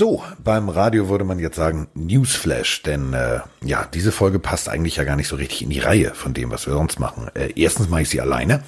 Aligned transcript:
So, 0.00 0.22
beim 0.42 0.70
Radio 0.70 1.10
würde 1.10 1.24
man 1.24 1.38
jetzt 1.38 1.56
sagen 1.56 1.88
Newsflash, 1.92 2.80
denn 2.84 3.12
äh, 3.12 3.40
ja, 3.62 3.86
diese 3.92 4.12
Folge 4.12 4.38
passt 4.38 4.70
eigentlich 4.70 4.96
ja 4.96 5.04
gar 5.04 5.14
nicht 5.14 5.28
so 5.28 5.36
richtig 5.36 5.60
in 5.60 5.68
die 5.68 5.78
Reihe 5.78 6.14
von 6.14 6.32
dem, 6.32 6.50
was 6.50 6.66
wir 6.66 6.72
sonst 6.72 6.98
machen. 6.98 7.28
Äh, 7.34 7.52
erstens 7.54 7.90
mache 7.90 8.00
ich 8.00 8.08
sie 8.08 8.22
alleine, 8.22 8.62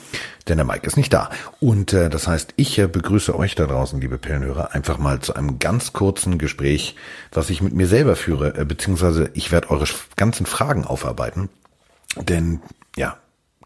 denn 0.47 0.59
der 0.59 0.67
Mike 0.67 0.87
ist 0.87 0.99
nicht 0.99 1.11
da. 1.11 1.31
Und 1.59 1.95
äh, 1.95 2.11
das 2.11 2.29
heißt, 2.29 2.53
ich 2.57 2.79
äh, 2.79 2.87
begrüße 2.87 3.35
euch 3.35 3.55
da 3.55 3.65
draußen, 3.65 3.99
liebe 3.99 4.19
Pillenhörer, 4.19 4.75
einfach 4.75 4.99
mal 4.99 5.21
zu 5.21 5.35
einem 5.35 5.59
ganz 5.59 5.95
kurzen 5.95 6.37
Gespräch, 6.37 6.97
was 7.33 7.49
ich 7.49 7.63
mit 7.63 7.73
mir 7.73 7.87
selber 7.87 8.15
führe, 8.15 8.55
äh, 8.55 8.67
beziehungsweise 8.67 9.31
ich 9.33 9.51
werde 9.53 9.71
eure 9.71 9.87
ganzen 10.17 10.45
Fragen 10.45 10.85
aufarbeiten. 10.85 11.49
Denn 12.29 12.61
ja, 12.95 13.17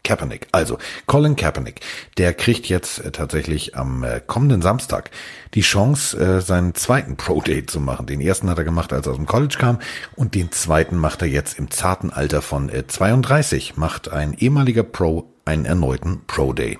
Kaepernick. 0.07 0.47
Also 0.53 0.77
Colin 1.05 1.35
Kaepernick, 1.35 1.81
der 2.17 2.33
kriegt 2.33 2.67
jetzt 2.67 2.99
äh, 2.99 3.11
tatsächlich 3.11 3.75
am 3.75 4.03
äh, 4.03 4.21
kommenden 4.25 4.61
Samstag 4.61 5.11
die 5.53 5.61
Chance, 5.61 6.17
äh, 6.17 6.41
seinen 6.41 6.75
zweiten 6.75 7.17
Pro 7.17 7.41
Day 7.41 7.65
zu 7.65 7.81
machen. 7.81 8.05
Den 8.07 8.21
ersten 8.21 8.49
hat 8.49 8.57
er 8.57 8.63
gemacht, 8.63 8.93
als 8.93 9.05
er 9.05 9.11
aus 9.11 9.17
dem 9.17 9.25
College 9.25 9.57
kam, 9.59 9.79
und 10.15 10.33
den 10.33 10.51
zweiten 10.51 10.97
macht 10.97 11.21
er 11.21 11.27
jetzt 11.27 11.59
im 11.59 11.69
zarten 11.69 12.09
Alter 12.09 12.41
von 12.41 12.71
32. 12.87 13.75
Macht 13.75 14.09
ein 14.09 14.33
ehemaliger 14.33 14.83
Pro 14.83 15.33
einen 15.43 15.65
erneuten 15.65 16.21
Pro 16.25 16.53
Day. 16.53 16.79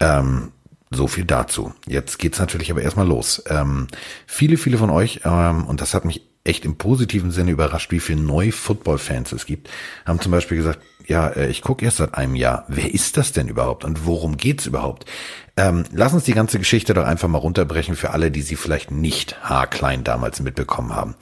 Ähm, 0.00 0.52
so 0.90 1.06
viel 1.06 1.24
dazu. 1.24 1.72
Jetzt 1.86 2.18
geht's 2.18 2.40
natürlich 2.40 2.70
aber 2.72 2.82
erstmal 2.82 3.06
los. 3.06 3.44
Ähm, 3.48 3.86
viele, 4.26 4.56
viele 4.56 4.76
von 4.76 4.90
euch, 4.90 5.20
ähm, 5.24 5.64
und 5.66 5.80
das 5.80 5.94
hat 5.94 6.04
mich 6.04 6.29
echt 6.50 6.64
im 6.64 6.76
positiven 6.76 7.30
Sinne 7.30 7.52
überrascht, 7.52 7.90
wie 7.92 8.00
viele 8.00 8.20
neue 8.20 8.52
Football-Fans 8.52 9.32
es 9.32 9.46
gibt, 9.46 9.70
haben 10.04 10.20
zum 10.20 10.32
Beispiel 10.32 10.58
gesagt, 10.58 10.80
ja, 11.06 11.28
äh, 11.28 11.48
ich 11.48 11.62
gucke 11.62 11.84
erst 11.84 11.98
seit 11.98 12.14
einem 12.14 12.34
Jahr. 12.34 12.64
Wer 12.68 12.92
ist 12.92 13.16
das 13.16 13.32
denn 13.32 13.48
überhaupt 13.48 13.84
und 13.84 14.04
worum 14.04 14.36
geht's 14.36 14.66
überhaupt? 14.66 15.06
Ähm, 15.56 15.84
lass 15.92 16.12
uns 16.12 16.24
die 16.24 16.34
ganze 16.34 16.58
Geschichte 16.58 16.92
doch 16.92 17.04
einfach 17.04 17.28
mal 17.28 17.38
runterbrechen 17.38 17.96
für 17.96 18.10
alle, 18.10 18.30
die 18.30 18.42
sie 18.42 18.56
vielleicht 18.56 18.90
nicht 18.90 19.42
haarklein 19.42 20.04
damals 20.04 20.40
mitbekommen 20.40 20.94
haben. 20.94 21.14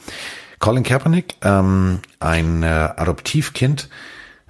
Colin 0.58 0.82
Kaepernick, 0.82 1.36
ähm, 1.42 2.00
ein 2.18 2.62
äh, 2.62 2.66
Adoptivkind 2.66 3.88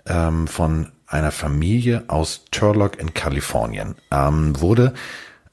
ähm, 0.06 0.47
von 0.47 0.92
einer 1.06 1.33
Familie 1.33 2.05
aus 2.08 2.44
Turlock 2.50 2.98
in 2.98 3.14
Kalifornien, 3.14 3.97
ähm, 4.10 4.58
wurde 4.60 4.94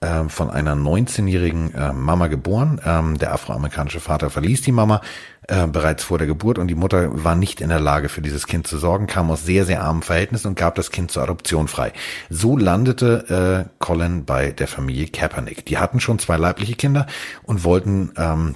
äh, 0.06 0.30
von 0.30 0.50
einer 0.50 0.76
19-jährigen 0.76 1.74
äh, 1.74 1.94
Mama 1.94 2.28
geboren. 2.28 2.80
Ähm, 2.86 3.18
der 3.18 3.34
afroamerikanische 3.34 4.00
Vater 4.00 4.30
verließ 4.30 4.62
die 4.62 4.72
Mama 4.72 5.02
äh, 5.48 5.68
bereits 5.68 6.04
vor 6.04 6.18
der 6.18 6.28
Geburt 6.28 6.58
und 6.58 6.68
die 6.68 6.76
Mutter 6.76 7.24
war 7.24 7.36
nicht 7.36 7.62
in 7.62 7.70
der 7.70 7.80
Lage 7.80 8.10
für 8.10 8.22
dieses 8.22 8.48
Kind 8.48 8.68
zu 8.68 8.78
sorgen, 8.78 9.08
kam 9.08 9.32
aus 9.32 9.44
sehr, 9.44 9.66
sehr 9.66 9.84
armen 9.84 10.02
Verhältnissen 10.02 10.50
und 10.50 10.56
gab 10.56 10.76
das 10.76 10.92
Kind 10.92 11.12
zur 11.12 11.24
Adoption 11.24 11.68
frei. 11.68 11.94
So 12.30 12.58
landete 12.58 13.66
äh, 13.68 13.70
Colin 13.80 14.26
bei 14.26 14.52
der 14.52 14.68
Familie 14.68 15.08
Kaepernick. 15.08 15.66
Die 15.66 15.78
hatten 15.78 16.00
schon 16.00 16.20
zwei 16.20 16.38
leibliche 16.38 16.76
Kinder 16.76 17.08
und 17.44 17.64
wollten 17.64 18.12
ähm, 18.18 18.56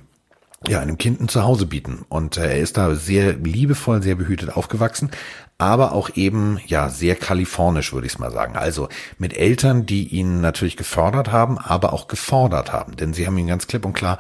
ja, 0.68 0.80
einem 0.80 0.98
Kind 0.98 1.22
ein 1.22 1.30
Zuhause 1.30 1.66
bieten. 1.66 2.06
Und 2.10 2.38
äh, 2.38 2.52
er 2.52 2.60
ist 2.60 2.78
da 2.78 2.96
sehr 2.96 3.34
liebevoll, 3.34 4.02
sehr 4.02 4.16
behütet 4.16 4.56
aufgewachsen, 4.56 5.12
aber 5.60 5.92
auch 5.92 6.10
eben, 6.16 6.60
ja, 6.66 6.90
sehr 6.90 7.16
kalifornisch, 7.16 7.94
würde 7.94 8.08
ich 8.08 8.14
es 8.14 8.20
mal 8.20 8.32
sagen. 8.32 8.56
Also 8.56 8.88
mit 9.18 9.36
Eltern, 9.36 9.86
die 9.86 10.08
ihn 10.08 10.40
natürlich 10.40 10.78
gefördert 10.78 11.32
haben, 11.34 11.60
aber 11.60 11.92
auch 11.94 12.08
gefordert 12.08 12.72
haben. 12.72 12.96
Denn 12.96 13.14
sie 13.14 13.28
haben 13.28 13.38
ihn 13.38 13.48
ganz 13.48 13.68
klipp 13.68 13.86
und 13.86 13.94
klar 13.94 14.20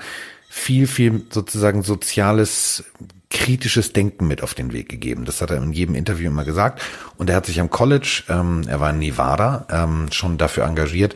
viel, 0.50 0.86
viel 0.86 1.26
sozusagen 1.30 1.82
soziales, 1.82 2.84
kritisches 3.30 3.94
Denken 3.94 4.28
mit 4.28 4.44
auf 4.44 4.54
den 4.54 4.74
Weg 4.74 4.90
gegeben. 4.90 5.24
Das 5.24 5.42
hat 5.42 5.52
er 5.52 5.64
in 5.64 5.72
jedem 5.72 5.96
Interview 5.96 6.28
immer 6.28 6.44
gesagt. 6.44 6.82
Und 7.16 7.30
er 7.30 7.38
hat 7.38 7.46
sich 7.46 7.62
am 7.62 7.70
College, 7.70 8.24
ähm, 8.28 8.64
er 8.68 8.82
war 8.82 8.90
in 8.90 9.00
Nevada, 9.00 9.66
ähm, 9.70 10.08
schon 10.12 10.38
dafür 10.38 10.66
engagiert 10.66 11.16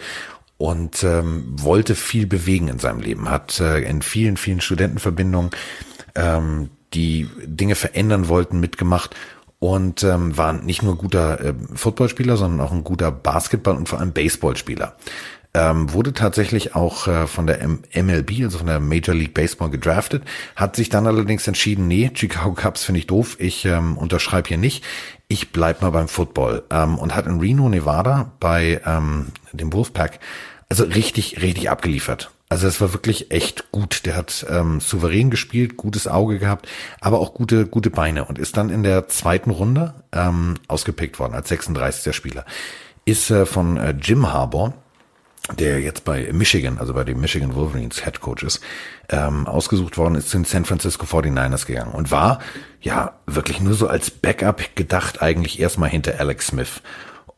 und 0.58 1.04
ähm, 1.04 1.44
wollte 1.50 1.96
viel 1.96 2.28
bewegen 2.28 2.70
in 2.70 2.80
seinem 2.80 3.02
Leben, 3.02 3.30
hat 3.30 3.60
äh, 3.60 3.80
in 3.80 4.02
vielen, 4.02 4.38
vielen 4.38 4.62
Studentenverbindungen, 4.62 5.52
ähm, 6.16 6.70
die 6.94 7.28
Dinge 7.44 7.76
verändern 7.76 8.30
wollten, 8.30 8.60
mitgemacht 8.60 9.16
und 9.64 10.04
ähm, 10.04 10.36
war 10.38 10.52
nicht 10.52 10.84
nur 10.84 10.98
guter 10.98 11.40
äh, 11.40 11.54
Footballspieler, 11.74 12.36
sondern 12.36 12.60
auch 12.60 12.74
ein 12.74 12.84
guter 12.84 13.14
Basketball- 13.14 13.78
und 13.78 13.88
vor 13.88 14.02
allem 14.02 14.12
Baseballspieler. 14.12 14.98
Ähm, 15.54 15.94
wurde 15.94 16.12
tatsächlich 16.12 16.76
auch 16.76 17.08
äh, 17.08 17.28
von 17.28 17.48
der 17.48 17.62
M 17.62 17.80
MLB, 17.96 18.44
also 18.44 18.58
von 18.58 18.68
der 18.68 18.82
Major 18.82 19.16
League 19.16 19.34
Baseball 19.34 19.70
gedraftet, 19.70 20.26
hat 20.58 20.76
sich 20.76 20.90
dann 20.90 21.08
allerdings 21.08 21.48
entschieden, 21.48 21.88
nee, 21.88 22.12
Chicago 22.14 22.54
Cubs 22.54 22.84
finde 22.84 23.00
ich 23.00 23.08
doof, 23.08 23.38
ich 23.40 23.64
ähm, 23.64 23.98
unterschreibe 23.98 24.50
hier 24.50 24.58
nicht, 24.58 24.84
ich 25.30 25.54
bleib 25.54 25.82
mal 25.82 25.92
beim 25.92 26.10
Football 26.10 26.64
ähm, 26.70 26.98
und 26.98 27.16
hat 27.16 27.26
in 27.26 27.40
Reno, 27.40 27.70
Nevada 27.70 28.34
bei 28.42 28.82
ähm, 28.86 29.28
dem 29.54 29.72
Wolfpack 29.72 30.20
also 30.68 30.84
richtig, 30.84 31.42
richtig 31.42 31.70
abgeliefert. 31.70 32.33
Also 32.54 32.68
es 32.68 32.80
war 32.80 32.94
wirklich 32.94 33.32
echt 33.32 33.72
gut. 33.72 34.06
Der 34.06 34.16
hat 34.16 34.46
ähm, 34.48 34.80
souverän 34.80 35.32
gespielt, 35.32 35.76
gutes 35.76 36.08
Auge 36.08 36.38
gehabt, 36.38 36.68
aber 37.02 37.20
auch 37.20 37.34
gute, 37.34 37.66
gute 37.66 37.90
Beine 37.90 38.26
und 38.26 38.38
ist 38.38 38.58
dann 38.58 38.70
in 38.70 38.84
der 38.84 39.08
zweiten 39.08 39.50
Runde 39.50 39.96
ähm, 40.12 40.54
ausgepickt 40.68 41.18
worden 41.18 41.34
als 41.34 41.50
36. 41.50 42.16
Spieler. 42.16 42.46
Ist 43.06 43.32
äh, 43.32 43.48
von 43.48 43.78
äh, 43.78 43.96
Jim 44.00 44.32
Harbour, 44.32 44.74
der 45.58 45.80
jetzt 45.80 46.06
bei 46.06 46.32
Michigan, 46.32 46.78
also 46.78 46.94
bei 46.94 47.04
den 47.04 47.20
Michigan 47.20 47.56
Wolverines 47.56 48.04
Head 48.04 48.22
Coach 48.22 48.44
ist, 48.44 48.62
ähm, 49.10 49.48
ausgesucht 49.48 49.98
worden 49.98 50.14
ist, 50.14 50.30
zu 50.30 50.38
den 50.38 50.46
San 50.46 50.66
Francisco 50.66 51.08
49ers 51.08 51.66
gegangen 51.66 51.92
und 51.92 52.12
war 52.12 52.38
ja 52.82 53.16
wirklich 53.26 53.62
nur 53.62 53.74
so 53.74 53.88
als 53.88 54.12
Backup 54.12 54.76
gedacht, 54.76 55.24
eigentlich 55.24 55.60
erstmal 55.60 55.90
hinter 55.90 56.20
Alex 56.20 56.48
Smith. 56.50 56.84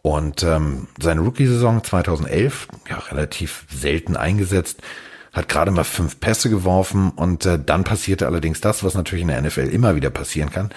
Und 0.05 0.43
ähm, 0.43 0.87
seine 1.01 1.21
Rookie-Saison 1.21 1.83
2011, 1.83 2.67
ja, 2.87 2.99
relativ 3.09 3.65
selten 3.73 4.15
eingesetzt, 4.15 4.83
hat 5.33 5.49
gerade 5.49 5.71
mal 5.71 5.83
fünf 5.83 6.19
Pässe 6.19 6.51
geworfen 6.51 7.09
und 7.09 7.47
äh, 7.47 7.57
dann 7.57 7.83
passierte 7.83 8.27
allerdings 8.27 8.61
das, 8.61 8.83
was 8.83 8.93
natürlich 8.93 9.23
in 9.23 9.29
der 9.29 9.41
NFL 9.41 9.61
immer 9.61 9.95
wieder 9.95 10.11
passieren 10.11 10.51
kann. 10.51 10.69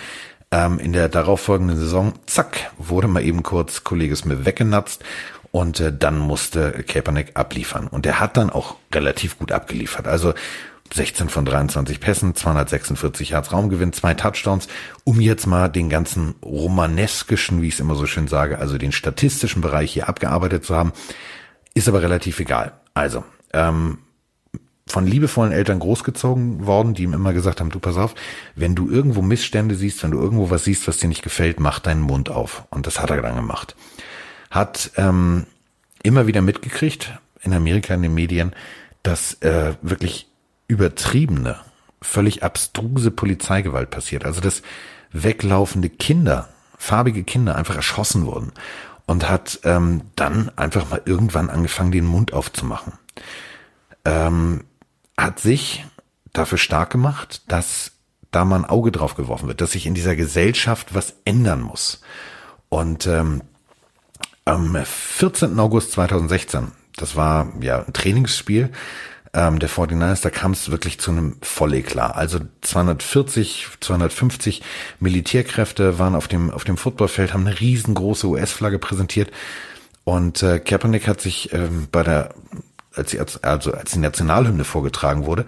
Ähm, 0.50 0.78
in 0.78 0.94
der 0.94 1.11
darauffolgenden 1.11 1.77
Saison, 1.77 2.15
zack, 2.25 2.72
wurde 2.78 3.06
mal 3.06 3.22
eben 3.22 3.43
kurz 3.43 3.84
Kollege 3.84 4.16
Smith 4.16 4.47
weggenatzt 4.47 5.05
und 5.50 5.78
äh, 5.81 5.93
dann 5.93 6.19
musste 6.19 6.83
Kaepernick 6.84 7.33
abliefern. 7.34 7.87
Und 7.87 8.06
er 8.06 8.21
hat 8.21 8.39
dann 8.39 8.49
auch 8.49 8.77
relativ 8.95 9.39
gut 9.39 9.53
abgeliefert. 9.53 10.09
Also 10.09 10.33
16 10.93 11.28
von 11.28 11.44
23 11.44 12.00
Pässen, 12.00 12.34
246 12.34 13.31
Yards 13.31 13.53
Raumgewinn, 13.53 13.93
zwei 13.93 14.15
Touchdowns, 14.15 14.69
um 15.04 15.21
jetzt 15.21 15.47
mal 15.47 15.69
den 15.69 15.88
ganzen 15.88 16.34
romaneskischen, 16.43 17.62
wie 17.62 17.69
ich 17.69 17.75
es 17.75 17.81
immer 17.81 17.94
so 17.94 18.06
schön 18.06 18.28
sage, 18.28 18.59
also 18.59 18.78
den 18.78 18.93
statistischen 18.93 19.62
Bereich 19.62 19.93
hier 19.93 20.09
abgearbeitet 20.09 20.65
zu 20.65 20.75
haben, 20.75 20.93
ist 21.75 21.88
aber 21.88 22.03
relativ 22.03 22.41
egal. 22.41 22.72
Also, 22.94 23.25
ähm, 23.53 23.98
von 24.87 25.06
liebevollen 25.06 25.53
Eltern 25.53 25.78
großgezogen 25.78 26.66
worden, 26.66 26.94
die 26.94 27.03
ihm 27.03 27.12
immer 27.12 27.32
gesagt 27.32 27.60
haben, 27.60 27.71
du 27.71 27.78
pass 27.78 27.97
auf, 27.97 28.15
wenn 28.56 28.75
du 28.75 28.91
irgendwo 28.91 29.22
Missstände 29.22 29.75
siehst, 29.75 30.03
wenn 30.03 30.10
du 30.10 30.19
irgendwo 30.19 30.50
was 30.50 30.65
siehst, 30.65 30.88
was 30.88 30.97
dir 30.97 31.09
nicht 31.09 31.22
gefällt, 31.22 31.60
mach 31.60 31.78
deinen 31.78 32.00
Mund 32.00 32.31
auf. 32.31 32.65
Und 32.71 32.87
das 32.87 33.00
hat 33.00 33.10
er 33.10 33.21
dann 33.21 33.37
gemacht. 33.37 33.77
Hat 34.50 34.91
ähm, 34.97 35.47
immer 36.03 36.27
wieder 36.27 36.41
mitgekriegt, 36.41 37.12
in 37.43 37.53
Amerika 37.53 37.94
in 37.94 38.03
den 38.03 38.15
Medien, 38.15 38.53
dass 39.03 39.34
äh, 39.43 39.75
wirklich 39.82 40.28
übertriebene, 40.69 41.56
völlig 42.01 42.45
abstruse 42.45 43.11
Polizeigewalt 43.11 43.91
passiert. 43.91 44.25
Also 44.25 44.41
dass 44.41 44.62
weglaufende 45.11 45.89
Kinder, 45.89 46.49
farbige 46.77 47.25
Kinder 47.25 47.56
einfach 47.56 47.75
erschossen 47.75 48.27
wurden 48.27 48.53
und 49.07 49.28
hat 49.28 49.61
ähm, 49.65 50.03
dann 50.15 50.51
einfach 50.57 50.91
mal 50.91 51.03
irgendwann 51.05 51.51
angefangen, 51.51 51.93
den 51.93 52.05
Mund 52.05 52.33
aufzumachen. 52.33 52.93
Ähm, 54.05 54.65
hat 55.17 55.41
sich 55.41 55.84
dafür 56.33 56.59
stark 56.59 56.91
gemacht, 56.91 57.43
dass 57.49 57.93
da 58.31 58.45
mal 58.45 58.57
ein 58.57 58.65
Auge 58.67 58.93
drauf 58.93 59.15
geworfen 59.15 59.49
wird, 59.49 59.61
dass 59.61 59.73
sich 59.73 59.87
in 59.87 59.95
dieser 59.95 60.15
Gesellschaft 60.15 60.95
was 60.95 61.15
ändern 61.25 61.62
muss. 61.62 62.03
Und 62.69 63.07
ähm, 63.07 63.42
am 64.45 64.77
14. 64.84 65.59
August 65.59 65.92
2016, 65.92 66.72
das 66.97 67.16
war 67.16 67.53
ja 67.60 67.84
ein 67.84 67.92
Trainingsspiel, 67.92 68.71
ähm, 69.34 69.59
der 69.59 69.69
49ers, 69.69 70.22
da 70.22 70.30
kam 70.30 70.53
es 70.53 70.71
wirklich 70.71 70.98
zu 70.98 71.10
einem 71.10 71.36
Volleklar. 71.42 72.16
Also 72.16 72.41
240, 72.63 73.69
250 73.80 74.63
Militärkräfte 75.01 75.98
waren 75.98 76.15
auf 76.15 76.28
dem, 76.28 76.51
auf 76.51 76.65
dem 76.65 76.77
Footballfeld, 76.77 77.34
haben 77.34 77.47
eine 77.47 77.60
riesengroße 77.60 78.27
US-Flagge 78.27 78.78
präsentiert. 78.78 79.30
Und 80.04 80.42
äh, 80.42 80.59
Kaepernick 80.59 81.07
hat 81.07 81.21
sich 81.21 81.53
ähm, 81.53 81.89
bei 81.92 82.03
der, 82.03 82.34
als, 82.95 83.10
die, 83.10 83.21
also 83.21 83.72
als 83.72 83.92
die 83.92 83.98
Nationalhymne 83.98 84.65
vorgetragen 84.65 85.27
wurde, 85.27 85.45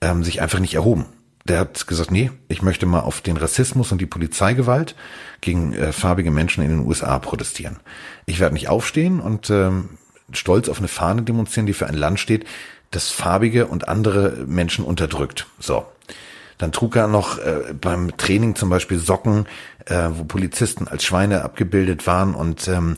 ähm, 0.00 0.24
sich 0.24 0.42
einfach 0.42 0.58
nicht 0.58 0.74
erhoben. 0.74 1.06
Der 1.44 1.60
hat 1.60 1.86
gesagt, 1.86 2.10
nee, 2.10 2.30
ich 2.48 2.62
möchte 2.62 2.86
mal 2.86 3.00
auf 3.00 3.20
den 3.20 3.36
Rassismus 3.36 3.92
und 3.92 4.00
die 4.00 4.06
Polizeigewalt 4.06 4.94
gegen 5.40 5.72
äh, 5.72 5.92
farbige 5.92 6.30
Menschen 6.30 6.62
in 6.62 6.70
den 6.70 6.86
USA 6.86 7.18
protestieren. 7.18 7.78
Ich 8.26 8.40
werde 8.40 8.54
nicht 8.54 8.68
aufstehen 8.68 9.20
und 9.20 9.48
ähm, 9.50 9.90
stolz 10.32 10.68
auf 10.68 10.78
eine 10.78 10.88
Fahne 10.88 11.22
demonstrieren, 11.22 11.66
die 11.66 11.72
für 11.72 11.86
ein 11.86 11.94
Land 11.94 12.20
steht, 12.20 12.44
das 12.90 13.10
farbige 13.10 13.66
und 13.66 13.88
andere 13.88 14.44
Menschen 14.46 14.84
unterdrückt. 14.84 15.46
So. 15.58 15.86
Dann 16.58 16.72
trug 16.72 16.96
er 16.96 17.08
noch 17.08 17.38
äh, 17.38 17.72
beim 17.80 18.16
Training 18.16 18.54
zum 18.54 18.68
Beispiel 18.68 18.98
Socken, 18.98 19.46
äh, 19.86 20.08
wo 20.10 20.24
Polizisten 20.24 20.88
als 20.88 21.04
Schweine 21.04 21.42
abgebildet 21.42 22.06
waren 22.06 22.34
und 22.34 22.68
ähm, 22.68 22.96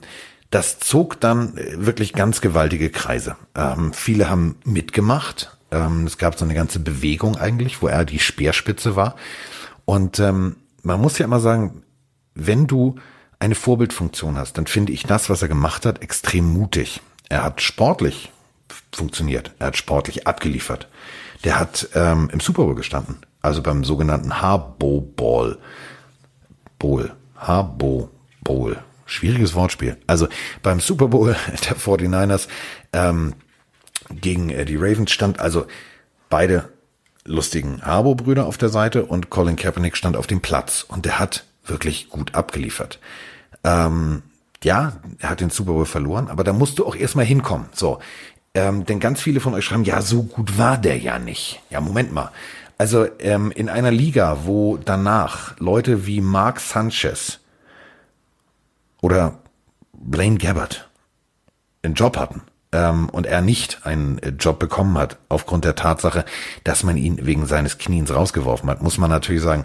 das 0.51 0.79
zog 0.81 1.19
dann 1.21 1.55
wirklich 1.57 2.13
ganz 2.13 2.41
gewaltige 2.41 2.91
Kreise. 2.91 3.37
Ähm, 3.55 3.93
viele 3.93 4.29
haben 4.29 4.57
mitgemacht 4.65 5.57
Ähm, 5.71 6.05
es 6.07 6.19
gab 6.19 6.39
so 6.39 6.45
eine 6.45 6.55
ganze 6.55 6.79
Bewegung 6.81 7.37
eigentlich, 7.37 7.81
wo 7.81 7.89
er 7.89 8.05
die 8.05 8.19
Speerspitze 8.19 8.95
war. 8.95 9.17
Und 9.87 10.19
ähm, 10.19 10.57
man 10.83 11.01
muss 11.01 11.19
ja 11.19 11.25
immer 11.25 11.41
sagen, 11.41 11.83
wenn 12.35 12.67
du 12.67 12.97
eine 13.39 13.55
Vorbildfunktion 13.55 14.37
hast, 14.37 14.59
dann 14.59 14.67
finde 14.67 14.93
ich 14.93 15.05
das, 15.05 15.31
was 15.31 15.41
er 15.41 15.49
gemacht 15.49 15.87
hat, 15.87 16.03
extrem 16.03 16.53
mutig. 16.53 17.01
Er 17.29 17.43
hat 17.43 17.63
sportlich 17.63 18.32
funktioniert. 18.93 19.53
Er 19.59 19.69
hat 19.69 19.77
sportlich 19.77 20.27
abgeliefert. 20.27 20.89
Der 21.45 21.59
hat 21.59 21.89
ähm, 21.95 22.29
im 22.33 22.41
Super 22.41 22.65
Bowl 22.65 22.75
gestanden. 22.75 23.19
Also 23.41 23.63
beim 23.63 23.85
sogenannten 23.85 24.41
Harbo 24.41 25.01
Bowl. 25.01 25.59
Bowl. 26.79 27.13
Harbo 27.37 28.11
Bowl. 28.43 28.79
Schwieriges 29.07 29.55
Wortspiel. 29.55 29.97
Also 30.07 30.29
beim 30.63 30.81
Super 30.81 31.09
Bowl 31.09 31.37
der 31.69 31.77
49ers 31.77 32.49
ähm, 32.93 33.35
gegen 34.11 34.51
äh, 34.51 34.65
die 34.65 34.77
Ravens 34.77 35.11
stand 35.11 35.41
also 35.41 35.67
beide 36.29 36.69
lustigen 37.25 37.83
Harbo-Brüder 37.83 38.47
auf 38.47 38.59
der 38.59 38.69
Seite 38.69 39.05
und 39.05 39.31
Colin 39.31 39.57
Kaepernick 39.57 39.97
stand 39.97 40.17
auf 40.17 40.27
dem 40.27 40.41
Platz 40.41 40.85
und 40.87 41.05
der 41.05 41.19
hat 41.19 41.45
wirklich 41.65 42.09
gut 42.09 42.35
abgeliefert. 42.35 42.99
Ähm, 43.65 44.23
ja, 44.65 44.95
er 45.19 45.31
hat 45.31 45.41
den 45.41 45.51
Super 45.51 45.73
Bowl 45.73 45.87
verloren, 45.87 46.29
aber 46.29 46.45
da 46.45 46.53
musst 46.53 46.79
du 46.79 46.87
auch 46.87 46.97
erstmal 46.97 47.25
hinkommen. 47.25 47.69
So, 47.73 47.99
ähm, 48.55 48.85
denn 48.85 49.01
ganz 49.01 49.21
viele 49.21 49.41
von 49.41 49.55
euch 49.55 49.65
schreiben, 49.65 49.85
ja, 49.85 50.03
so 50.03 50.23
gut 50.25 50.59
war 50.59 50.79
der 50.79 50.99
ja 50.99 51.19
nicht. 51.19 51.61
Ja, 51.71 51.81
Moment 51.81 52.13
mal. 52.13 52.31
Also 52.79 53.07
ähm, 53.21 53.51
in 53.53 53.69
einer 53.69 53.91
Liga, 53.91 54.41
wo 54.45 54.77
danach 54.77 55.59
Leute 55.59 56.07
wie 56.07 56.21
Mark 56.21 56.61
Sanchez 56.61 57.39
oder 59.01 59.39
Blaine 59.93 60.39
Gabbard 60.39 60.89
einen 61.83 61.95
Job 61.95 62.17
hatten 62.17 62.43
ähm, 62.73 63.09
und 63.09 63.27
er 63.27 63.41
nicht 63.41 63.87
einen 63.87 64.21
Job 64.39 64.59
bekommen 64.59 64.99
hat 64.99 65.19
aufgrund 65.29 65.65
der 65.65 65.75
Tatsache, 65.75 66.25
dass 66.65 66.83
man 66.83 66.97
ihn 66.97 67.25
wegen 67.25 67.47
seines 67.47 67.79
Kniens 67.79 68.13
rausgeworfen 68.13 68.69
hat, 68.69 68.83
muss 68.83 68.99
man 68.99 69.11
natürlich 69.11 69.43
sagen, 69.43 69.65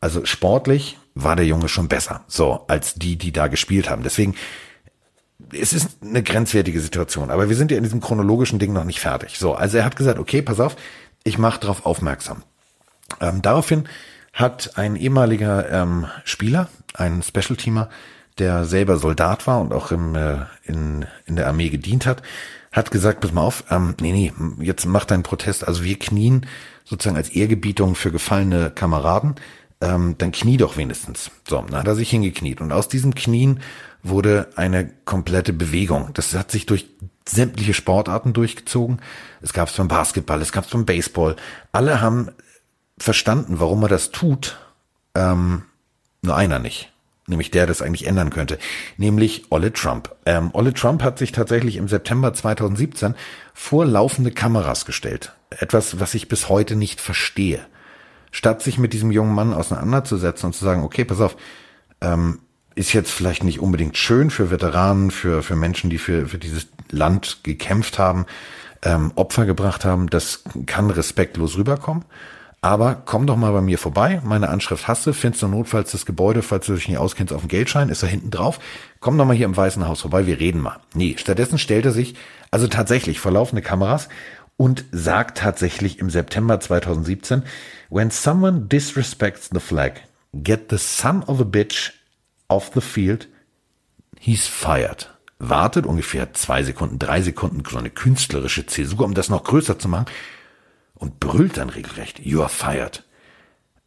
also 0.00 0.24
sportlich 0.24 0.98
war 1.14 1.36
der 1.36 1.46
Junge 1.46 1.68
schon 1.68 1.88
besser, 1.88 2.24
so 2.28 2.64
als 2.68 2.94
die, 2.94 3.16
die 3.16 3.32
da 3.32 3.48
gespielt 3.48 3.90
haben. 3.90 4.02
Deswegen 4.02 4.34
es 5.52 5.72
ist 5.72 5.98
eine 6.02 6.22
grenzwertige 6.22 6.80
Situation, 6.80 7.30
aber 7.30 7.48
wir 7.48 7.56
sind 7.56 7.70
ja 7.70 7.76
in 7.76 7.84
diesem 7.84 8.00
chronologischen 8.00 8.58
Ding 8.58 8.72
noch 8.72 8.84
nicht 8.84 9.00
fertig. 9.00 9.38
So, 9.38 9.54
also 9.54 9.78
er 9.78 9.84
hat 9.84 9.96
gesagt, 9.96 10.18
okay, 10.18 10.42
pass 10.42 10.60
auf, 10.60 10.76
ich 11.24 11.38
mache 11.38 11.60
darauf 11.60 11.86
aufmerksam. 11.86 12.42
Ähm, 13.20 13.42
daraufhin 13.42 13.88
hat 14.32 14.76
ein 14.76 14.96
ehemaliger 14.96 15.70
ähm, 15.70 16.06
Spieler, 16.24 16.68
ein 16.94 17.22
Special-Teamer, 17.22 17.88
der 18.38 18.64
selber 18.64 18.96
Soldat 18.96 19.46
war 19.46 19.60
und 19.60 19.72
auch 19.72 19.90
im, 19.90 20.14
äh, 20.14 20.38
in, 20.64 21.06
in 21.26 21.36
der 21.36 21.48
Armee 21.48 21.68
gedient 21.68 22.06
hat, 22.06 22.22
hat 22.72 22.90
gesagt, 22.90 23.20
pass 23.20 23.32
mal 23.32 23.42
auf, 23.42 23.64
ähm, 23.70 23.94
nee, 24.00 24.12
nee, 24.12 24.32
jetzt 24.64 24.86
mach 24.86 25.04
deinen 25.04 25.24
Protest. 25.24 25.66
Also 25.66 25.84
wir 25.84 25.98
knien 25.98 26.46
sozusagen 26.84 27.16
als 27.16 27.30
Ehrgebietung 27.30 27.94
für 27.94 28.12
gefallene 28.12 28.70
Kameraden, 28.70 29.34
ähm, 29.80 30.16
dann 30.18 30.32
knie 30.32 30.56
doch 30.56 30.76
wenigstens. 30.76 31.30
So, 31.48 31.62
dann 31.62 31.80
hat 31.80 31.86
er 31.86 31.94
sich 31.94 32.10
hingekniet. 32.10 32.60
Und 32.60 32.72
aus 32.72 32.88
diesem 32.88 33.14
Knien 33.14 33.60
wurde 34.02 34.48
eine 34.56 34.90
komplette 35.04 35.52
Bewegung. 35.52 36.10
Das 36.14 36.34
hat 36.34 36.50
sich 36.50 36.66
durch 36.66 36.86
sämtliche 37.28 37.74
Sportarten 37.74 38.32
durchgezogen. 38.32 39.00
Es 39.42 39.52
gab 39.52 39.68
es 39.68 39.74
beim 39.74 39.88
Basketball, 39.88 40.40
es 40.40 40.52
gab 40.52 40.64
es 40.64 40.70
beim 40.70 40.86
Baseball. 40.86 41.36
Alle 41.72 42.00
haben 42.00 42.30
verstanden, 42.98 43.60
warum 43.60 43.82
er 43.82 43.88
das 43.88 44.10
tut. 44.10 44.58
Ähm, 45.14 45.62
nur 46.22 46.36
einer 46.36 46.58
nicht. 46.58 46.92
Nämlich 47.26 47.50
der, 47.50 47.62
der 47.62 47.68
das 47.68 47.82
eigentlich 47.82 48.06
ändern 48.06 48.30
könnte. 48.30 48.58
Nämlich 48.96 49.44
Olle 49.50 49.72
Trump. 49.72 50.14
Ähm, 50.26 50.50
Olle 50.52 50.74
Trump 50.74 51.02
hat 51.02 51.18
sich 51.18 51.32
tatsächlich 51.32 51.76
im 51.76 51.86
September 51.86 52.34
2017 52.34 53.14
vor 53.54 53.86
laufende 53.86 54.32
Kameras 54.32 54.84
gestellt. 54.84 55.32
Etwas, 55.50 56.00
was 56.00 56.14
ich 56.14 56.28
bis 56.28 56.48
heute 56.48 56.74
nicht 56.74 57.00
verstehe. 57.00 57.60
Statt 58.32 58.62
sich 58.62 58.78
mit 58.78 58.92
diesem 58.92 59.10
jungen 59.10 59.34
Mann 59.34 59.54
auseinanderzusetzen 59.54 60.46
und 60.46 60.52
zu 60.54 60.64
sagen, 60.64 60.82
okay, 60.82 61.04
pass 61.04 61.20
auf, 61.20 61.36
ähm, 62.00 62.40
ist 62.80 62.94
jetzt 62.94 63.10
vielleicht 63.10 63.44
nicht 63.44 63.60
unbedingt 63.60 63.98
schön 63.98 64.30
für 64.30 64.50
Veteranen, 64.50 65.10
für, 65.10 65.42
für 65.42 65.54
Menschen, 65.54 65.90
die 65.90 65.98
für, 65.98 66.26
für 66.26 66.38
dieses 66.38 66.66
Land 66.90 67.40
gekämpft 67.42 67.98
haben, 67.98 68.24
ähm, 68.80 69.12
Opfer 69.16 69.44
gebracht 69.44 69.84
haben. 69.84 70.08
Das 70.08 70.44
kann 70.64 70.88
respektlos 70.88 71.58
rüberkommen. 71.58 72.06
Aber 72.62 73.02
komm 73.04 73.26
doch 73.26 73.36
mal 73.36 73.52
bei 73.52 73.60
mir 73.60 73.76
vorbei. 73.76 74.22
Meine 74.24 74.48
Anschrift 74.48 74.88
hast 74.88 75.06
du. 75.06 75.12
Findest 75.12 75.42
du 75.42 75.48
notfalls 75.48 75.92
das 75.92 76.06
Gebäude, 76.06 76.40
falls 76.40 76.66
du 76.66 76.74
dich 76.74 76.88
nicht 76.88 76.96
auskennst, 76.96 77.34
auf 77.34 77.42
dem 77.42 77.48
Geldschein, 77.48 77.90
ist 77.90 78.02
da 78.02 78.06
hinten 78.06 78.30
drauf. 78.30 78.58
Komm 78.98 79.18
doch 79.18 79.26
mal 79.26 79.36
hier 79.36 79.44
im 79.44 79.56
Weißen 79.56 79.86
Haus 79.86 80.00
vorbei. 80.00 80.26
Wir 80.26 80.40
reden 80.40 80.60
mal. 80.60 80.78
Nee, 80.94 81.16
stattdessen 81.18 81.58
stellt 81.58 81.84
er 81.84 81.92
sich, 81.92 82.14
also 82.50 82.66
tatsächlich 82.66 83.20
vor 83.20 83.32
laufende 83.32 83.60
Kameras 83.60 84.08
und 84.56 84.86
sagt 84.90 85.36
tatsächlich 85.36 85.98
im 85.98 86.08
September 86.08 86.60
2017, 86.60 87.42
when 87.90 88.10
someone 88.10 88.62
disrespects 88.62 89.50
the 89.52 89.60
flag, 89.60 90.00
get 90.32 90.70
the 90.70 90.78
son 90.78 91.22
of 91.24 91.40
a 91.42 91.44
bitch 91.44 91.99
off 92.50 92.70
the 92.74 92.80
field, 92.80 93.28
he's 94.18 94.46
fired. 94.46 95.08
Wartet 95.38 95.86
ungefähr 95.86 96.34
zwei 96.34 96.62
Sekunden, 96.62 96.98
drei 96.98 97.22
Sekunden, 97.22 97.62
so 97.68 97.78
eine 97.78 97.90
künstlerische 97.90 98.66
Zäsur, 98.66 99.04
um 99.04 99.14
das 99.14 99.30
noch 99.30 99.44
größer 99.44 99.78
zu 99.78 99.88
machen, 99.88 100.06
und 100.94 101.18
brüllt 101.18 101.56
dann 101.56 101.70
regelrecht, 101.70 102.20
you 102.20 102.40
are 102.40 102.50
fired. 102.50 103.04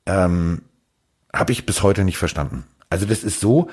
Ähm, 0.08 0.64
Habe 1.32 1.52
ich 1.52 1.66
bis 1.66 1.84
heute 1.84 2.04
nicht 2.04 2.18
verstanden. 2.18 2.64
Also 2.90 3.06
das 3.06 3.24
ist 3.24 3.40
so, 3.40 3.70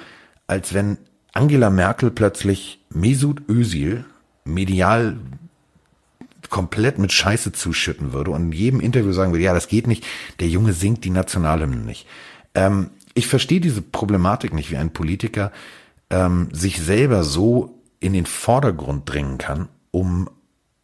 als 0.46 0.74
wenn 0.74 0.98
Angela 1.32 1.70
Merkel 1.70 2.10
plötzlich 2.10 2.84
Mesut 2.90 3.48
Özil 3.48 4.04
medial 4.44 5.16
komplett 6.50 6.98
mit 6.98 7.12
Scheiße 7.12 7.52
zuschütten 7.52 8.12
würde 8.12 8.32
und 8.32 8.46
in 8.46 8.52
jedem 8.52 8.80
Interview 8.80 9.12
sagen 9.12 9.32
würde, 9.32 9.44
ja, 9.44 9.54
das 9.54 9.68
geht 9.68 9.86
nicht, 9.86 10.04
der 10.40 10.48
Junge 10.48 10.72
singt 10.72 11.04
die 11.04 11.10
Nationalhymne 11.10 11.76
nicht. 11.76 12.06
Ähm, 12.54 12.90
ich 13.14 13.26
verstehe 13.26 13.60
diese 13.60 13.82
Problematik 13.82 14.52
nicht, 14.54 14.70
wie 14.70 14.76
ein 14.76 14.92
Politiker 14.92 15.52
ähm, 16.10 16.48
sich 16.52 16.80
selber 16.80 17.24
so 17.24 17.82
in 18.00 18.12
den 18.12 18.26
Vordergrund 18.26 19.08
drängen 19.08 19.38
kann, 19.38 19.68
um 19.90 20.30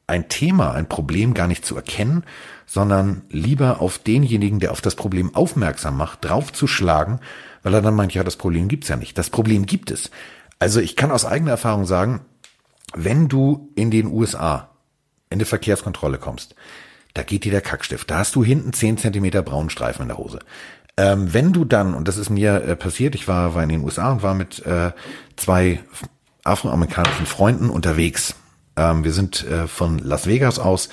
ein 0.07 0.29
Thema, 0.29 0.73
ein 0.73 0.89
Problem 0.89 1.35
gar 1.35 1.49
nicht 1.49 1.65
zu 1.65 1.75
erkennen, 1.75 2.25
sondern 2.65 3.23
lieber 3.29 3.81
auf 3.81 3.99
denjenigen, 3.99 4.61
der 4.61 4.73
auf 4.73 4.81
das 4.81 4.95
Problem 4.95 5.35
aufmerksam 5.35 5.97
macht, 5.97 6.25
draufzuschlagen, 6.25 7.21
weil 7.63 7.75
er 7.75 7.83
dann 7.83 7.95
meint, 7.95 8.15
ja, 8.15 8.23
das 8.23 8.37
Problem 8.37 8.69
gibt's 8.69 8.89
ja 8.89 8.97
nicht. 8.97 9.19
Das 9.19 9.31
Problem 9.31 9.67
gibt 9.67 9.91
es. 9.91 10.11
Also 10.59 10.81
ich 10.81 10.95
kann 10.95 11.11
aus 11.11 11.25
eigener 11.25 11.53
Erfahrung 11.53 11.87
sagen, 11.87 12.21
wenn 12.95 13.29
du 13.29 13.73
in 13.75 13.91
den 13.91 14.07
USA 14.07 14.71
in 15.29 15.41
die 15.41 15.45
Verkehrskontrolle 15.45 16.19
kommst, 16.19 16.55
da 17.15 17.23
geht 17.23 17.45
dir 17.45 17.51
der 17.51 17.61
Kackstift. 17.61 18.11
Da 18.11 18.19
hast 18.19 18.37
du 18.37 18.45
hinten 18.45 18.73
zehn 18.73 18.99
Zentimeter 18.99 19.43
braunen 19.43 19.71
Streifen 19.71 20.03
in 20.03 20.09
der 20.09 20.19
Hose. 20.19 20.39
Ähm, 20.97 21.33
wenn 21.35 21.53
du 21.53 21.65
dann, 21.65 21.95
und 21.95 22.09
das 22.09 22.17
ist 22.17 22.31
mir 22.31 22.63
äh, 22.63 22.77
passiert, 22.77 23.15
ich 23.15 23.29
war, 23.29 23.55
war 23.55 23.63
in 23.63 23.69
den 23.69 23.85
USA 23.85 24.13
und 24.13 24.23
war 24.23 24.35
mit 24.35 24.65
äh, 24.65 24.93
zwei 25.37 25.81
afroamerikanischen 26.43 27.27
Freunden 27.27 27.69
unterwegs. 27.69 28.35
Ähm, 28.77 29.05
wir 29.05 29.13
sind 29.13 29.45
äh, 29.45 29.67
von 29.67 29.99
Las 29.99 30.27
Vegas 30.27 30.59
aus 30.59 30.89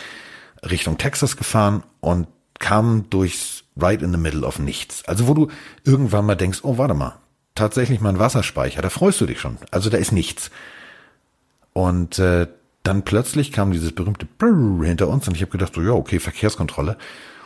Richtung 0.62 0.98
Texas 0.98 1.38
gefahren 1.38 1.84
und 2.02 2.28
kamen 2.60 3.10
durchs 3.10 3.64
Right 3.78 4.02
in 4.02 4.12
the 4.12 4.18
Middle 4.18 4.46
of 4.46 4.60
Nichts. 4.60 5.04
Also 5.06 5.28
wo 5.28 5.34
du 5.34 5.48
irgendwann 5.84 6.26
mal 6.26 6.36
denkst, 6.36 6.60
oh, 6.64 6.78
warte 6.78 6.94
mal, 6.94 7.16
tatsächlich 7.56 8.02
mal 8.02 8.10
ein 8.10 8.20
Wasserspeicher, 8.20 8.82
da 8.82 8.90
freust 8.90 9.22
du 9.22 9.26
dich 9.26 9.40
schon. 9.40 9.58
Also 9.72 9.90
da 9.90 9.98
ist 9.98 10.12
nichts. 10.12 10.52
Und 11.74 12.20
äh, 12.20 12.48
dann 12.84 13.04
plötzlich 13.04 13.52
kam 13.52 13.72
dieses 13.72 13.94
berühmte 13.94 14.26
Brrr 14.26 14.86
hinter 14.86 15.08
uns 15.08 15.28
und 15.28 15.36
ich 15.36 15.42
habe 15.42 15.52
gedacht, 15.52 15.74
so 15.74 15.82
ja, 15.82 15.92
okay, 15.92 16.20
Verkehrskontrolle. 16.20 16.98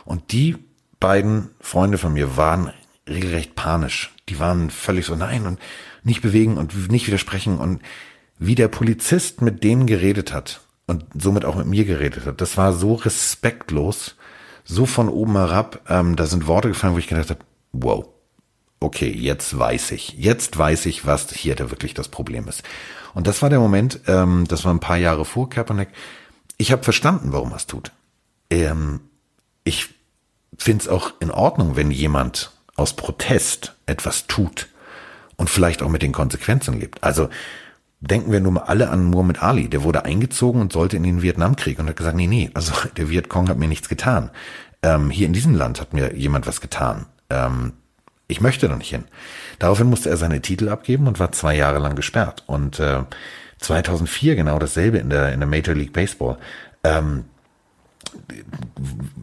Und 0.04 0.32
die 0.32 0.56
beiden 1.00 1.50
Freunde 1.60 1.98
von 1.98 2.12
mir 2.12 2.36
waren 2.36 2.72
regelrecht 3.08 3.54
panisch. 3.54 4.14
Die 4.28 4.38
waren 4.38 4.70
völlig 4.70 5.06
so, 5.06 5.16
nein, 5.16 5.46
und 5.46 5.58
nicht 6.02 6.22
bewegen 6.22 6.56
und 6.56 6.90
nicht 6.90 7.06
widersprechen. 7.06 7.58
Und 7.58 7.82
wie 8.38 8.54
der 8.54 8.68
Polizist 8.68 9.42
mit 9.42 9.64
denen 9.64 9.86
geredet 9.86 10.32
hat 10.32 10.60
und 10.86 11.04
somit 11.18 11.44
auch 11.44 11.56
mit 11.56 11.66
mir 11.66 11.84
geredet 11.84 12.26
hat, 12.26 12.40
das 12.40 12.56
war 12.56 12.72
so 12.72 12.94
respektlos, 12.94 14.16
so 14.64 14.86
von 14.86 15.08
oben 15.08 15.36
herab. 15.36 15.80
Ähm, 15.88 16.16
da 16.16 16.26
sind 16.26 16.46
Worte 16.46 16.68
gefallen, 16.68 16.94
wo 16.94 16.98
ich 16.98 17.08
gedacht 17.08 17.30
habe, 17.30 17.40
wow, 17.72 18.06
okay, 18.80 19.10
jetzt 19.10 19.58
weiß 19.58 19.92
ich. 19.92 20.14
Jetzt 20.18 20.56
weiß 20.58 20.86
ich, 20.86 21.06
was 21.06 21.32
hier 21.32 21.54
da 21.54 21.70
wirklich 21.70 21.94
das 21.94 22.08
Problem 22.08 22.48
ist. 22.48 22.62
Und 23.14 23.26
das 23.26 23.42
war 23.42 23.50
der 23.50 23.60
Moment, 23.60 24.00
ähm, 24.06 24.44
das 24.46 24.64
war 24.64 24.72
ein 24.72 24.80
paar 24.80 24.98
Jahre 24.98 25.24
vor 25.24 25.48
Kaepernick. 25.48 25.88
Ich 26.58 26.72
habe 26.72 26.84
verstanden, 26.84 27.32
warum 27.32 27.50
er 27.50 27.56
es 27.56 27.66
tut. 27.66 27.92
Ähm, 28.50 29.00
ich 29.64 29.97
finde 30.56 30.82
es 30.82 30.88
auch 30.88 31.12
in 31.20 31.30
Ordnung, 31.30 31.76
wenn 31.76 31.90
jemand 31.90 32.50
aus 32.76 32.94
Protest 32.94 33.74
etwas 33.86 34.26
tut 34.26 34.68
und 35.36 35.50
vielleicht 35.50 35.82
auch 35.82 35.88
mit 35.88 36.02
den 36.02 36.12
Konsequenzen 36.12 36.78
lebt. 36.78 37.02
Also 37.02 37.28
denken 38.00 38.32
wir 38.32 38.40
nur 38.40 38.52
mal 38.52 38.62
alle 38.62 38.90
an 38.90 39.04
Muhammad 39.04 39.42
Ali. 39.42 39.68
Der 39.68 39.82
wurde 39.82 40.04
eingezogen 40.04 40.60
und 40.60 40.72
sollte 40.72 40.96
in 40.96 41.02
den 41.02 41.22
Vietnamkrieg 41.22 41.78
und 41.78 41.88
hat 41.88 41.96
gesagt, 41.96 42.16
nee, 42.16 42.26
nee, 42.26 42.50
also 42.54 42.72
der 42.96 43.10
Vietcong 43.10 43.48
hat 43.48 43.58
mir 43.58 43.68
nichts 43.68 43.88
getan. 43.88 44.30
Ähm, 44.82 45.10
hier 45.10 45.26
in 45.26 45.32
diesem 45.32 45.54
Land 45.54 45.80
hat 45.80 45.92
mir 45.92 46.14
jemand 46.14 46.46
was 46.46 46.60
getan. 46.60 47.06
Ähm, 47.30 47.72
ich 48.28 48.40
möchte 48.40 48.68
da 48.68 48.76
nicht 48.76 48.90
hin. 48.90 49.04
Daraufhin 49.58 49.88
musste 49.88 50.10
er 50.10 50.16
seine 50.16 50.42
Titel 50.42 50.68
abgeben 50.68 51.08
und 51.08 51.18
war 51.18 51.32
zwei 51.32 51.56
Jahre 51.56 51.78
lang 51.78 51.96
gesperrt. 51.96 52.44
Und 52.46 52.78
äh, 52.78 53.02
2004 53.58 54.36
genau 54.36 54.58
dasselbe 54.58 54.98
in 54.98 55.10
der, 55.10 55.32
in 55.32 55.40
der 55.40 55.48
Major 55.48 55.74
League 55.74 55.92
Baseball. 55.92 56.38
Ähm, 56.84 57.24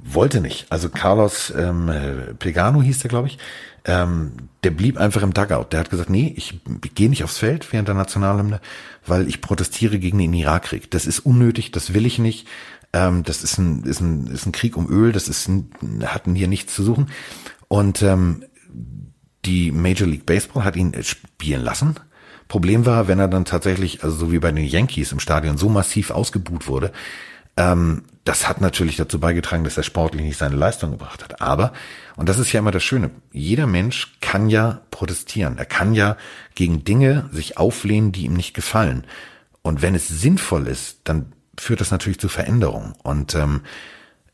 wollte 0.04 0.42
nicht. 0.42 0.72
Also 0.72 0.89
Carlos 0.89 1.54
ähm, 1.56 1.92
Pegano 2.39 2.82
hieß 2.82 3.00
der, 3.00 3.10
glaube 3.10 3.27
ich. 3.27 3.38
Ähm, 3.86 4.34
der 4.63 4.72
blieb 4.72 4.98
einfach 4.98 5.22
im 5.22 5.34
Dugout. 5.34 5.68
Der 5.72 5.80
hat 5.80 5.92
gesagt, 5.92 6.10
nee, 6.10 6.34
ich 6.36 6.60
gehe 6.96 7.10
nicht 7.10 7.24
aufs 7.24 7.38
Feld 7.38 7.72
während 7.72 7.88
der 7.88 7.96
Nationalhymne, 7.96 8.60
weil 9.06 9.27
ich 9.27 9.42
protestiere 9.42 10.00
gegen 10.00 10.18
den 10.18 10.34
Irakkrieg. 10.34 10.89
Das 10.89 11.06
ist 11.06 11.20
unnötig, 11.20 11.72
das 11.72 11.94
will 11.94 12.06
ich 12.06 12.18
nicht. 12.18 12.48
Ähm, 12.94 13.24
das 13.24 13.44
ist 13.44 13.60
ein, 13.60 13.84
ist, 13.84 14.01
ein, 14.01 14.27
ist 14.27 14.48
ein 14.48 14.51
Krieg 14.51 14.75
um 14.75 14.89
Öl, 14.89 15.12
das 15.12 15.27
ist 15.27 15.48
ein, 15.48 15.70
hatten 16.06 16.34
hier 16.34 16.48
nichts 16.48 16.74
zu 16.74 16.84
suchen. 16.84 17.08
Und 17.68 18.01
ähm, 18.01 18.46
die 19.46 19.72
Major 19.72 20.08
League 20.08 20.25
Baseball 20.25 20.63
hat 20.63 20.75
ihn 20.75 20.94
spielen 21.04 21.62
lassen. 21.62 21.96
Problem 22.48 22.86
war, 22.86 23.08
wenn 23.08 23.20
er 23.20 23.27
dann 23.27 23.46
tatsächlich, 23.46 24.04
also 24.04 24.15
so 24.15 24.32
wie 24.32 24.39
bei 24.39 24.51
den 24.51 24.65
Yankees 24.65 25.12
im 25.12 25.20
Stadion, 25.20 25.58
so 25.58 25.70
massiv 25.70 26.12
ausgebuht 26.12 26.68
wurde, 26.68 26.92
ähm, 27.58 28.04
das 28.25 28.50
hat 28.50 28.60
natürlich 28.60 28.98
dazu 28.98 29.20
beigetragen, 29.20 29.63
dass 29.63 29.77
er 29.77 29.84
sportlich 29.84 30.24
nicht 30.24 30.38
seine 30.38 30.55
Leistung 30.55 30.91
gebracht 30.91 31.24
hat. 31.24 31.41
Aber, 31.41 31.72
und 32.15 32.27
das 32.27 32.39
ist 32.39 32.51
ja 32.51 32.60
immer 32.60 32.72
das 32.72 32.84
Schöne, 32.84 33.12
jeder 33.32 33.67
Mensch 33.67 34.17
kann 34.20 34.50
ja 34.50 34.82
protestieren. 34.89 35.60
Er 35.60 35.65
kann 35.65 35.94
ja 35.94 36.17
gegen 36.55 36.84
Dinge 36.84 37.29
sich 37.32 37.58
auflehnen, 37.58 38.12
die 38.12 38.25
ihm 38.25 38.34
nicht 38.34 38.55
gefallen. 38.55 39.05
Und 39.62 39.84
wenn 39.84 39.94
es 39.94 40.08
sinnvoll 40.08 40.67
ist, 40.67 41.01
dann 41.03 41.34
führt 41.58 41.82
das 41.82 41.91
natürlich 41.91 42.20
zu 42.20 42.27
Veränderungen. 42.27 42.96
Und 43.03 43.36
ähm, 43.36 43.62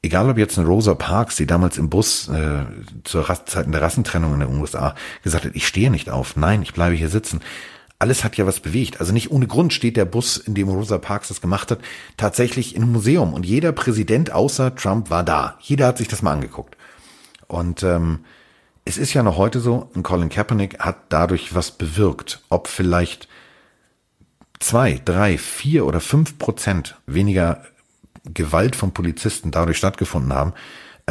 egal 0.01 0.29
ob 0.29 0.37
jetzt 0.37 0.57
eine 0.57 0.67
Rosa 0.67 0.95
Parks, 0.95 1.35
die 1.35 1.45
damals 1.45 1.77
im 1.77 1.89
Bus 1.89 2.29
äh, 2.29 2.63
zur 3.03 3.25
Zeiten 3.45 3.73
der 3.73 3.81
Rassentrennung 3.81 4.33
in 4.33 4.39
den 4.39 4.57
USA 4.57 4.95
gesagt 5.21 5.43
hat, 5.45 5.55
ich 5.55 5.67
stehe 5.67 5.91
nicht 5.91 6.09
auf, 6.09 6.37
nein, 6.37 6.61
ich 6.61 6.73
bleibe 6.73 6.95
hier 6.95 7.09
sitzen 7.09 7.41
alles 8.01 8.23
hat 8.23 8.35
ja 8.35 8.45
was 8.45 8.59
bewegt. 8.59 8.99
Also 8.99 9.13
nicht 9.13 9.31
ohne 9.31 9.47
Grund 9.47 9.73
steht 9.73 9.95
der 9.95 10.05
Bus, 10.05 10.37
in 10.37 10.55
dem 10.55 10.67
Rosa 10.69 10.97
Parks 10.97 11.27
das 11.27 11.39
gemacht 11.39 11.71
hat, 11.71 11.79
tatsächlich 12.17 12.75
im 12.75 12.91
Museum. 12.91 13.33
Und 13.33 13.45
jeder 13.45 13.71
Präsident 13.71 14.31
außer 14.31 14.75
Trump 14.75 15.09
war 15.09 15.23
da. 15.23 15.57
Jeder 15.61 15.87
hat 15.87 15.99
sich 15.99 16.07
das 16.07 16.21
mal 16.21 16.33
angeguckt. 16.33 16.75
Und 17.47 17.83
ähm, 17.83 18.25
es 18.85 18.97
ist 18.97 19.13
ja 19.13 19.23
noch 19.23 19.37
heute 19.37 19.59
so, 19.59 19.89
ein 19.95 20.03
Colin 20.03 20.29
Kaepernick 20.29 20.79
hat 20.79 20.97
dadurch 21.09 21.53
was 21.53 21.71
bewirkt. 21.71 22.41
Ob 22.49 22.67
vielleicht 22.67 23.27
zwei, 24.59 24.99
drei, 25.05 25.37
vier 25.37 25.85
oder 25.85 25.99
fünf 25.99 26.39
Prozent 26.39 26.99
weniger 27.05 27.63
Gewalt 28.23 28.75
von 28.75 28.93
Polizisten 28.93 29.51
dadurch 29.51 29.77
stattgefunden 29.77 30.33
haben, 30.33 30.53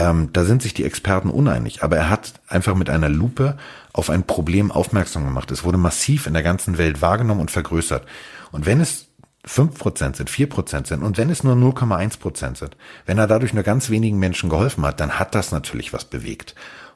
ähm, 0.01 0.33
da 0.33 0.45
sind 0.45 0.63
sich 0.63 0.73
die 0.73 0.85
Experten 0.85 1.29
uneinig. 1.29 1.83
Aber 1.83 1.97
er 1.97 2.09
hat 2.09 2.41
einfach 2.49 2.75
mit 2.75 2.89
einer 2.89 3.11
Lupe 3.11 3.59
auf 3.93 4.09
ein 4.09 4.23
Problem 4.23 4.73
aufmerksam 4.73 5.25
gemacht. 5.25 5.51
Es 5.51 5.63
wurde 5.63 5.77
massiv 5.77 6.27
in 6.27 6.33
der 6.33 6.43
ganzen 6.43 6.79
Welt 6.79 7.03
wahrgenommen 7.03 7.43
und 7.43 7.51
vergrößert. 7.51 8.07
Und 8.51 8.65
wenn 8.65 8.81
es 8.81 9.09
fünf 9.45 9.79
Prozent 9.79 10.17
sind, 10.17 10.31
vier 10.31 10.49
Prozent 10.49 10.87
sind 10.87 11.03
und 11.03 11.19
wenn 11.19 11.29
es 11.29 11.45
nur 11.45 11.55
0,1 11.55 12.19
Prozent 12.19 12.57
sind, 12.57 12.77
wenn 13.05 13.19
er 13.19 13.27
dadurch 13.27 13.53
nur 13.53 13.63
ganz 13.63 13.91
wenigen 13.91 14.19
Menschen 14.19 14.49
geholfen 14.49 14.85
hat, 14.87 15.01
dann 15.01 15.19
hat 15.19 15.35
das 15.35 15.53
natürlich 15.53 15.93
was 15.93 16.05
bewegt. 16.07 16.55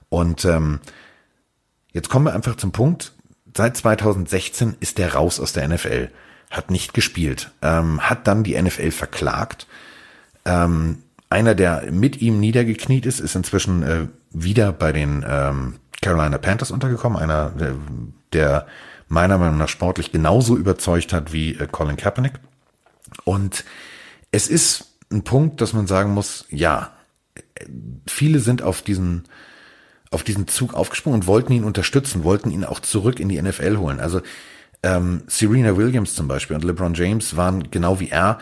Und 0.08 0.44
ähm, 0.46 0.80
jetzt 1.92 2.08
kommen 2.08 2.26
wir 2.26 2.34
einfach 2.34 2.56
zum 2.56 2.72
Punkt. 2.72 3.12
Seit 3.54 3.76
2016 3.76 4.76
ist 4.80 4.98
er 4.98 5.14
raus 5.14 5.40
aus 5.40 5.52
der 5.52 5.68
NFL, 5.68 6.10
hat 6.50 6.70
nicht 6.70 6.94
gespielt, 6.94 7.50
ähm, 7.60 8.00
hat 8.00 8.26
dann 8.26 8.44
die 8.44 8.60
NFL 8.60 8.90
verklagt. 8.92 9.66
Ähm, 10.44 11.02
einer, 11.34 11.56
der 11.56 11.90
mit 11.90 12.22
ihm 12.22 12.38
niedergekniet 12.38 13.06
ist, 13.06 13.18
ist 13.18 13.34
inzwischen 13.34 13.82
äh, 13.82 14.06
wieder 14.30 14.72
bei 14.72 14.92
den 14.92 15.24
ähm, 15.28 15.74
Carolina 16.00 16.38
Panthers 16.38 16.70
untergekommen, 16.70 17.18
einer, 17.18 17.50
der, 17.50 17.74
der 18.32 18.66
meiner 19.08 19.36
Meinung 19.36 19.58
nach 19.58 19.68
sportlich 19.68 20.12
genauso 20.12 20.56
überzeugt 20.56 21.12
hat 21.12 21.32
wie 21.32 21.56
äh, 21.56 21.66
Colin 21.66 21.96
Kaepernick. 21.96 22.34
Und 23.24 23.64
es 24.30 24.46
ist 24.46 24.96
ein 25.10 25.24
Punkt, 25.24 25.60
dass 25.60 25.72
man 25.72 25.88
sagen 25.88 26.12
muss, 26.14 26.46
ja, 26.50 26.92
viele 28.06 28.38
sind 28.38 28.62
auf 28.62 28.82
diesen 28.82 29.24
auf 30.12 30.22
diesen 30.22 30.46
Zug 30.46 30.74
aufgesprungen 30.74 31.22
und 31.22 31.26
wollten 31.26 31.52
ihn 31.52 31.64
unterstützen, 31.64 32.22
wollten 32.22 32.52
ihn 32.52 32.64
auch 32.64 32.78
zurück 32.78 33.18
in 33.18 33.28
die 33.28 33.42
NFL 33.42 33.78
holen. 33.78 33.98
Also 33.98 34.20
ähm, 34.84 35.24
Serena 35.26 35.76
Williams 35.76 36.14
zum 36.14 36.28
Beispiel 36.28 36.54
und 36.54 36.62
LeBron 36.62 36.94
James 36.94 37.36
waren 37.36 37.68
genau 37.72 37.98
wie 37.98 38.10
er 38.10 38.38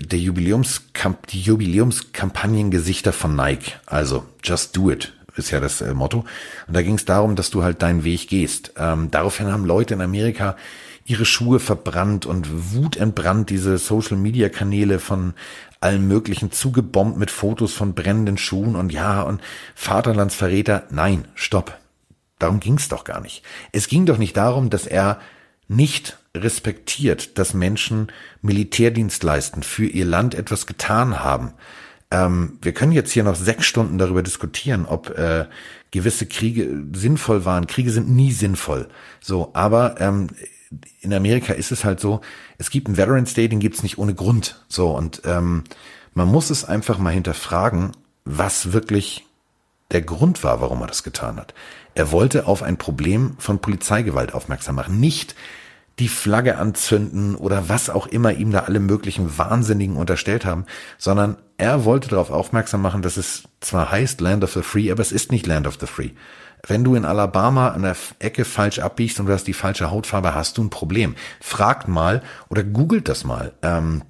der 0.00 0.18
Jubiläumskamp 0.18 1.26
die 1.28 1.40
Jubiläumskampagnengesichter 1.40 3.12
von 3.12 3.36
Nike. 3.36 3.72
Also 3.86 4.24
just 4.42 4.76
do 4.76 4.90
it 4.90 5.12
ist 5.38 5.50
ja 5.50 5.60
das 5.60 5.80
äh, 5.80 5.94
Motto. 5.94 6.24
Und 6.66 6.76
da 6.76 6.82
ging 6.82 6.96
es 6.96 7.04
darum, 7.04 7.36
dass 7.36 7.50
du 7.50 7.62
halt 7.62 7.82
deinen 7.82 8.04
Weg 8.04 8.28
gehst. 8.28 8.72
Ähm, 8.76 9.10
daraufhin 9.10 9.50
haben 9.52 9.64
Leute 9.64 9.94
in 9.94 10.00
Amerika 10.00 10.56
ihre 11.04 11.24
Schuhe 11.24 11.58
verbrannt 11.58 12.26
und 12.26 12.74
wutentbrannt 12.74 13.48
diese 13.48 13.78
Social-Media-Kanäle 13.78 14.98
von 14.98 15.34
allen 15.80 16.06
möglichen 16.06 16.50
zugebombt 16.50 17.16
mit 17.18 17.30
Fotos 17.30 17.72
von 17.72 17.94
brennenden 17.94 18.36
Schuhen 18.36 18.76
und 18.76 18.92
ja 18.92 19.22
und 19.22 19.40
Vaterlandsverräter. 19.74 20.84
Nein, 20.90 21.26
stopp. 21.34 21.78
Darum 22.38 22.60
ging's 22.60 22.88
doch 22.88 23.04
gar 23.04 23.20
nicht. 23.20 23.42
Es 23.72 23.88
ging 23.88 24.06
doch 24.06 24.18
nicht 24.18 24.36
darum, 24.36 24.70
dass 24.70 24.86
er 24.86 25.20
nicht 25.66 26.18
respektiert, 26.42 27.38
dass 27.38 27.54
Menschen 27.54 28.08
Militärdienst 28.42 29.22
leisten, 29.22 29.62
für 29.62 29.86
ihr 29.86 30.04
Land 30.04 30.34
etwas 30.34 30.66
getan 30.66 31.20
haben. 31.20 31.52
Ähm, 32.10 32.58
wir 32.62 32.72
können 32.72 32.92
jetzt 32.92 33.12
hier 33.12 33.24
noch 33.24 33.36
sechs 33.36 33.66
Stunden 33.66 33.98
darüber 33.98 34.22
diskutieren, 34.22 34.86
ob 34.86 35.10
äh, 35.18 35.46
gewisse 35.90 36.26
Kriege 36.26 36.84
sinnvoll 36.92 37.44
waren. 37.44 37.66
Kriege 37.66 37.90
sind 37.90 38.08
nie 38.08 38.32
sinnvoll. 38.32 38.88
So, 39.20 39.50
aber 39.54 40.00
ähm, 40.00 40.28
in 41.00 41.14
Amerika 41.14 41.52
ist 41.52 41.72
es 41.72 41.84
halt 41.84 42.00
so, 42.00 42.20
es 42.58 42.70
gibt 42.70 42.86
einen 42.86 42.96
Veterans 42.96 43.34
Day, 43.34 43.48
den 43.48 43.60
gibt's 43.60 43.82
nicht 43.82 43.98
ohne 43.98 44.14
Grund. 44.14 44.64
So, 44.68 44.90
und 44.90 45.22
ähm, 45.24 45.64
man 46.14 46.28
muss 46.28 46.50
es 46.50 46.64
einfach 46.64 46.98
mal 46.98 47.12
hinterfragen, 47.12 47.92
was 48.24 48.72
wirklich 48.72 49.24
der 49.90 50.02
Grund 50.02 50.44
war, 50.44 50.60
warum 50.60 50.80
er 50.82 50.86
das 50.86 51.02
getan 51.02 51.36
hat. 51.36 51.54
Er 51.94 52.12
wollte 52.12 52.46
auf 52.46 52.62
ein 52.62 52.76
Problem 52.76 53.36
von 53.38 53.60
Polizeigewalt 53.60 54.34
aufmerksam 54.34 54.74
machen. 54.74 55.00
Nicht 55.00 55.34
die 55.98 56.08
Flagge 56.08 56.58
anzünden 56.58 57.34
oder 57.34 57.68
was 57.68 57.90
auch 57.90 58.06
immer 58.06 58.32
ihm 58.32 58.52
da 58.52 58.60
alle 58.60 58.80
möglichen 58.80 59.36
Wahnsinnigen 59.38 59.96
unterstellt 59.96 60.44
haben, 60.44 60.64
sondern 60.96 61.36
er 61.56 61.84
wollte 61.84 62.08
darauf 62.08 62.30
aufmerksam 62.30 62.82
machen, 62.82 63.02
dass 63.02 63.16
es 63.16 63.44
zwar 63.60 63.90
heißt 63.90 64.20
Land 64.20 64.44
of 64.44 64.52
the 64.52 64.62
Free, 64.62 64.92
aber 64.92 65.02
es 65.02 65.12
ist 65.12 65.32
nicht 65.32 65.46
Land 65.46 65.66
of 65.66 65.78
the 65.80 65.86
Free. 65.86 66.10
Wenn 66.66 66.84
du 66.84 66.94
in 66.94 67.04
Alabama 67.04 67.68
an 67.68 67.82
der 67.82 67.96
Ecke 68.18 68.44
falsch 68.44 68.78
abbiegst 68.78 69.18
und 69.20 69.26
du 69.26 69.32
hast 69.32 69.46
die 69.46 69.52
falsche 69.52 69.90
Hautfarbe, 69.90 70.34
hast 70.34 70.58
du 70.58 70.64
ein 70.64 70.70
Problem. 70.70 71.14
Fragt 71.40 71.88
mal 71.88 72.22
oder 72.48 72.62
googelt 72.64 73.08
das 73.08 73.24
mal. 73.24 73.52
Ähm, 73.62 74.02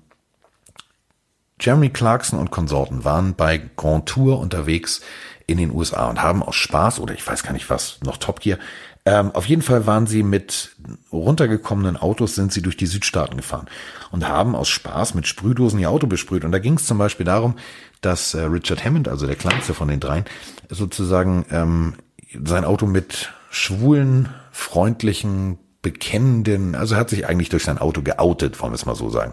Jeremy 1.61 1.91
Clarkson 1.91 2.39
und 2.39 2.51
Konsorten 2.51 3.05
waren 3.05 3.35
bei 3.35 3.59
Grand 3.77 4.07
Tour 4.07 4.39
unterwegs 4.39 5.01
in 5.47 5.57
den 5.57 5.73
USA 5.73 6.09
und 6.09 6.23
haben 6.23 6.43
aus 6.43 6.57
Spaß 6.57 7.01
oder 7.01 7.15
ich 7.15 7.27
weiß 7.27 7.43
gar 7.43 7.53
nicht 7.53 7.71
was, 7.71 7.99
noch 8.05 8.19
Top 8.19 8.41
Gear, 8.41 8.59
ähm, 9.09 9.31
auf 9.33 9.47
jeden 9.47 9.63
Fall 9.63 9.87
waren 9.87 10.07
sie 10.07 10.23
mit 10.23 10.77
runtergekommenen 11.11 11.97
Autos, 11.97 12.35
sind 12.35 12.53
sie 12.53 12.61
durch 12.61 12.77
die 12.77 12.85
Südstaaten 12.85 13.39
gefahren 13.39 13.67
und 14.11 14.29
haben 14.29 14.55
aus 14.55 14.69
Spaß 14.69 15.15
mit 15.15 15.27
Sprühdosen 15.27 15.79
ihr 15.79 15.89
Auto 15.89 16.07
besprüht. 16.07 16.45
Und 16.45 16.53
da 16.53 16.59
ging 16.59 16.75
es 16.75 16.85
zum 16.85 16.99
Beispiel 16.99 17.25
darum, 17.25 17.55
dass 18.03 18.35
äh, 18.35 18.43
Richard 18.43 18.85
Hammond, 18.85 19.09
also 19.09 19.27
der 19.27 19.37
kleinste 19.37 19.73
von 19.73 19.89
den 19.89 19.99
dreien, 19.99 20.27
sozusagen 20.69 21.47
ähm, 21.51 21.95
sein 22.45 22.67
Auto 22.67 22.85
mit 22.85 23.33
schwulen, 23.49 24.29
freundlichen, 24.53 25.59
bekennenden, 25.81 26.75
also 26.75 26.97
hat 26.97 27.09
sich 27.09 27.27
eigentlich 27.27 27.49
durch 27.49 27.65
sein 27.65 27.79
Auto 27.79 28.03
geoutet, 28.03 28.61
wollen 28.61 28.73
wir 28.73 28.77
es 28.77 28.85
mal 28.85 28.95
so 28.95 29.09
sagen. 29.09 29.33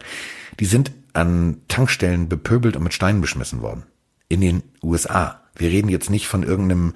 Die 0.62 0.66
sind 0.66 0.92
an 1.12 1.58
Tankstellen 1.68 2.30
bepöbelt 2.30 2.78
und 2.78 2.84
mit 2.84 2.94
Steinen 2.94 3.20
beschmissen 3.20 3.62
worden. 3.62 3.84
In 4.30 4.40
den 4.40 4.64
USA. 4.82 5.42
Wir 5.58 5.70
reden 5.70 5.90
jetzt 5.90 6.10
nicht 6.10 6.28
von 6.28 6.44
irgendeinem 6.44 6.94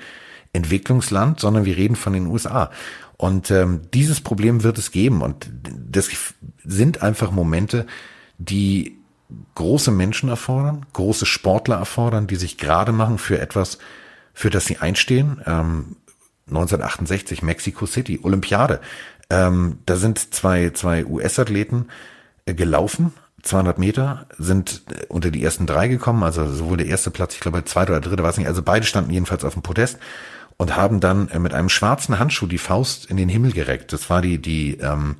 Entwicklungsland, 0.53 1.39
sondern 1.39 1.65
wir 1.65 1.77
reden 1.77 1.95
von 1.95 2.13
den 2.13 2.27
USA. 2.27 2.71
Und 3.17 3.51
ähm, 3.51 3.81
dieses 3.93 4.21
Problem 4.21 4.63
wird 4.63 4.77
es 4.77 4.91
geben. 4.91 5.21
Und 5.21 5.49
das 5.91 6.09
sind 6.63 7.03
einfach 7.03 7.31
Momente, 7.31 7.85
die 8.37 8.97
große 9.55 9.91
Menschen 9.91 10.29
erfordern, 10.29 10.85
große 10.93 11.25
Sportler 11.25 11.75
erfordern, 11.75 12.27
die 12.27 12.37
sich 12.37 12.57
gerade 12.57 12.91
machen 12.91 13.17
für 13.17 13.39
etwas, 13.39 13.77
für 14.33 14.49
das 14.49 14.65
sie 14.65 14.77
einstehen. 14.77 15.41
Ähm, 15.45 15.97
1968 16.47 17.43
Mexico 17.43 17.85
City, 17.85 18.19
Olympiade. 18.23 18.79
Ähm, 19.29 19.79
da 19.85 19.95
sind 19.95 20.33
zwei, 20.33 20.71
zwei 20.71 21.05
US-Athleten 21.05 21.87
äh, 22.45 22.53
gelaufen, 22.53 23.13
200 23.43 23.77
Meter, 23.77 24.25
sind 24.37 24.83
äh, 24.89 25.05
unter 25.07 25.29
die 25.29 25.43
ersten 25.43 25.67
drei 25.67 25.87
gekommen, 25.87 26.23
also 26.23 26.47
sowohl 26.51 26.77
der 26.77 26.87
erste 26.87 27.11
Platz, 27.11 27.35
ich 27.35 27.39
glaube, 27.39 27.63
zweiter 27.65 27.91
oder 27.91 28.01
dritter, 28.01 28.23
weiß 28.23 28.37
nicht, 28.37 28.47
also 28.47 28.63
beide 28.63 28.85
standen 28.85 29.11
jedenfalls 29.11 29.43
auf 29.43 29.53
dem 29.53 29.61
Podest 29.61 29.99
und 30.59 30.75
haben 30.75 30.99
dann 30.99 31.29
äh, 31.29 31.39
mit 31.39 31.53
einem 31.53 31.69
schwarzen 31.69 32.19
Handschuh 32.19 32.45
die 32.45 32.57
Faust 32.57 33.05
in 33.05 33.17
den 33.17 33.29
Himmel 33.29 33.53
gereckt. 33.53 33.93
Das 33.93 34.09
war 34.09 34.21
die, 34.21 34.39
die 34.39 34.75
ähm, 34.75 35.15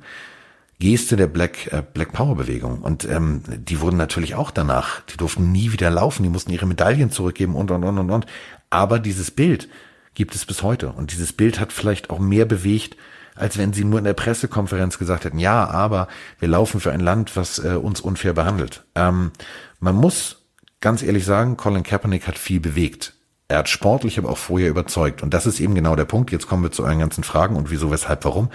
Geste 0.78 1.16
der 1.16 1.26
Black, 1.26 1.72
äh, 1.72 1.82
Black 1.82 2.12
Power 2.12 2.36
Bewegung. 2.36 2.82
Und 2.82 3.06
ähm, 3.06 3.42
die 3.48 3.80
wurden 3.80 3.96
natürlich 3.96 4.34
auch 4.34 4.50
danach, 4.50 5.00
die 5.00 5.16
durften 5.16 5.50
nie 5.50 5.72
wieder 5.72 5.90
laufen, 5.90 6.22
die 6.22 6.28
mussten 6.28 6.52
ihre 6.52 6.66
Medaillen 6.66 7.10
zurückgeben 7.10 7.56
und, 7.56 7.70
und, 7.70 7.82
und, 7.82 7.98
und, 7.98 8.10
und. 8.10 8.26
Aber 8.68 8.98
dieses 8.98 9.30
Bild 9.30 9.68
gibt 10.14 10.34
es 10.34 10.44
bis 10.44 10.62
heute. 10.62 10.90
Und 10.92 11.12
dieses 11.12 11.32
Bild 11.32 11.58
hat 11.58 11.72
vielleicht 11.72 12.10
auch 12.10 12.18
mehr 12.18 12.44
bewegt, 12.44 12.98
als 13.34 13.56
wenn 13.56 13.72
sie 13.72 13.84
nur 13.84 13.98
in 13.98 14.04
der 14.04 14.12
Pressekonferenz 14.12 14.98
gesagt 14.98 15.24
hätten, 15.24 15.38
ja, 15.38 15.66
aber 15.66 16.08
wir 16.38 16.48
laufen 16.48 16.80
für 16.80 16.92
ein 16.92 17.00
Land, 17.00 17.34
was 17.34 17.58
äh, 17.58 17.70
uns 17.70 18.02
unfair 18.02 18.34
behandelt. 18.34 18.84
Ähm, 18.94 19.30
man 19.78 19.94
muss 19.94 20.44
ganz 20.80 21.02
ehrlich 21.02 21.24
sagen, 21.24 21.56
Colin 21.56 21.82
Kaepernick 21.82 22.26
hat 22.28 22.36
viel 22.36 22.60
bewegt. 22.60 23.14
Er 23.50 23.58
hat 23.58 23.68
sportlich 23.68 24.16
aber 24.16 24.28
auch 24.28 24.38
vorher 24.38 24.70
überzeugt. 24.70 25.24
Und 25.24 25.34
das 25.34 25.44
ist 25.44 25.58
eben 25.58 25.74
genau 25.74 25.96
der 25.96 26.04
Punkt. 26.04 26.30
Jetzt 26.30 26.46
kommen 26.46 26.62
wir 26.62 26.70
zu 26.70 26.84
euren 26.84 27.00
ganzen 27.00 27.24
Fragen 27.24 27.56
und 27.56 27.72
wieso, 27.72 27.90
weshalb, 27.90 28.24
warum. 28.24 28.48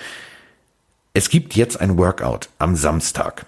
Es 1.14 1.30
gibt 1.30 1.54
jetzt 1.54 1.82
ein 1.82 1.98
Workout 1.98 2.48
am 2.60 2.78
Samstag. 2.78 3.46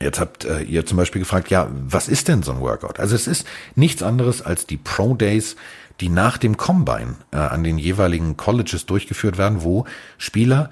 Jetzt 0.00 0.20
habt 0.20 0.44
äh, 0.44 0.60
ihr 0.62 0.86
zum 0.86 0.96
Beispiel 0.96 1.18
gefragt, 1.18 1.50
ja, 1.50 1.68
was 1.72 2.06
ist 2.06 2.28
denn 2.28 2.44
so 2.44 2.52
ein 2.52 2.60
Workout? 2.60 3.00
Also 3.00 3.16
es 3.16 3.26
ist 3.26 3.48
nichts 3.74 4.00
anderes 4.00 4.40
als 4.40 4.64
die 4.64 4.76
Pro 4.76 5.16
Days, 5.16 5.56
die 6.00 6.08
nach 6.08 6.38
dem 6.38 6.56
Combine 6.56 7.16
äh, 7.32 7.38
an 7.38 7.64
den 7.64 7.76
jeweiligen 7.76 8.36
Colleges 8.36 8.86
durchgeführt 8.86 9.38
werden, 9.38 9.64
wo 9.64 9.86
Spieler 10.18 10.70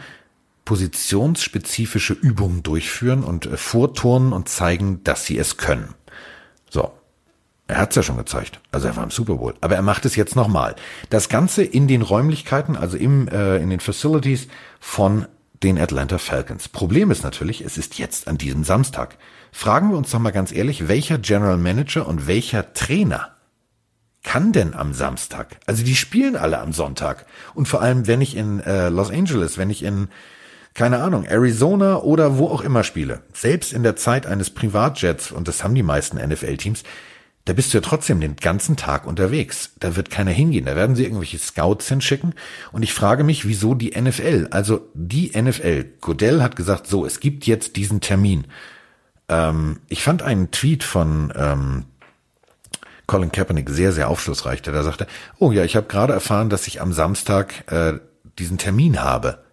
positionsspezifische 0.65 2.13
Übungen 2.13 2.63
durchführen 2.63 3.25
und 3.25 3.47
äh, 3.47 3.57
vorturnen 3.57 4.33
und 4.33 4.49
zeigen, 4.49 5.03
dass 5.03 5.25
sie 5.25 5.39
es 5.39 5.57
können. 5.57 5.95
So. 6.71 6.93
Er 7.69 7.79
hat's 7.79 7.97
ja 7.97 8.03
schon 8.03 8.17
gezeigt. 8.17 8.61
Also 8.71 8.87
er 8.87 8.97
war 8.97 9.03
im 9.03 9.11
Super 9.11 9.37
Bowl. 9.37 9.55
Aber 9.61 9.75
er 9.75 9.83
macht 9.83 10.05
es 10.05 10.15
jetzt 10.15 10.37
nochmal. 10.37 10.77
Das 11.11 11.29
Ganze 11.29 11.65
in 11.65 11.89
den 11.89 12.03
Räumlichkeiten, 12.03 12.77
also 12.77 12.97
im, 12.97 13.27
äh, 13.29 13.57
in 13.57 13.71
den 13.71 13.81
Facilities 13.81 14.47
von 14.79 15.27
den 15.63 15.79
Atlanta 15.79 16.19
Falcons. 16.19 16.69
Problem 16.69 17.11
ist 17.11 17.25
natürlich, 17.25 17.63
es 17.63 17.77
ist 17.79 17.99
jetzt 17.99 18.29
an 18.29 18.39
diesem 18.39 18.63
Samstag. 18.63 19.17
Fragen 19.51 19.91
wir 19.91 19.97
uns 19.97 20.11
doch 20.11 20.19
mal 20.19 20.31
ganz 20.31 20.53
ehrlich, 20.53 20.89
welcher 20.89 21.19
General 21.19 21.57
Manager 21.57 22.07
und 22.07 22.27
welcher 22.27 22.73
Trainer 22.75 23.31
kann 24.23 24.53
denn 24.53 24.75
am 24.75 24.93
Samstag? 24.93 25.57
Also 25.67 25.83
die 25.83 25.97
spielen 25.97 26.37
alle 26.37 26.59
am 26.59 26.73
Sonntag. 26.73 27.27
Und 27.55 27.67
vor 27.67 27.81
allem, 27.81 28.07
wenn 28.07 28.21
ich 28.21 28.37
in 28.37 28.61
äh, 28.61 28.91
Los 28.91 29.11
Angeles, 29.11 29.57
wenn 29.57 29.71
ich 29.71 29.83
in, 29.83 30.09
keine 30.75 30.99
Ahnung, 30.99 31.25
Arizona 31.25 31.97
oder 31.97 32.37
wo 32.37 32.49
auch 32.49 32.61
immer 32.61 32.85
spiele, 32.85 33.23
selbst 33.33 33.73
in 33.73 33.83
der 33.83 33.97
Zeit 33.97 34.27
eines 34.27 34.51
Privatjets, 34.51 35.33
und 35.33 35.49
das 35.49 35.65
haben 35.65 35.75
die 35.75 35.83
meisten 35.83 36.19
NFL-Teams, 36.19 36.83
da 37.47 37.53
bist 37.53 37.73
du 37.73 37.79
ja 37.79 37.83
trotzdem 37.83 38.21
den 38.21 38.35
ganzen 38.35 38.77
Tag 38.77 39.07
unterwegs. 39.07 39.71
Da 39.79 39.95
wird 39.95 40.11
keiner 40.11 40.33
hingehen. 40.33 40.67
Da 40.67 40.75
werden 40.75 40.97
sie 40.97 41.05
irgendwelche 41.05 41.39
Scouts 41.39 41.89
hinschicken. 41.89 42.35
Und 42.73 42.83
ich 42.83 42.93
frage 42.93 43.23
mich, 43.23 43.47
wieso 43.47 43.75
die 43.75 43.99
NFL? 43.99 44.49
Also 44.51 44.89
die 44.95 45.31
NFL. 45.31 45.85
Godell 46.01 46.43
hat 46.43 46.57
gesagt, 46.57 46.89
so, 46.89 47.07
es 47.07 47.21
gibt 47.21 47.47
jetzt 47.47 47.77
diesen 47.77 48.01
Termin. 48.01 48.49
Ähm, 49.29 49.79
ich 49.89 50.03
fand 50.03 50.23
einen 50.23 50.51
Tweet 50.51 50.83
von 50.83 51.33
ähm, 51.37 51.85
Colin 53.07 53.31
Kaepernick 53.31 53.71
sehr, 53.71 53.93
sehr 53.93 54.09
aufschlussreich, 54.09 54.61
der 54.63 54.73
da 54.73 54.83
sagte, 54.83 55.07
oh 55.39 55.53
ja, 55.53 55.63
ich 55.63 55.77
habe 55.77 55.87
gerade 55.87 56.15
erfahren, 56.15 56.51
dass 56.51 56.67
ich 56.67 56.81
am 56.81 56.93
Samstag 56.93 57.71
äh, 57.71 58.01
diesen 58.41 58.59
Termin 58.59 59.01
habe. 59.01 59.46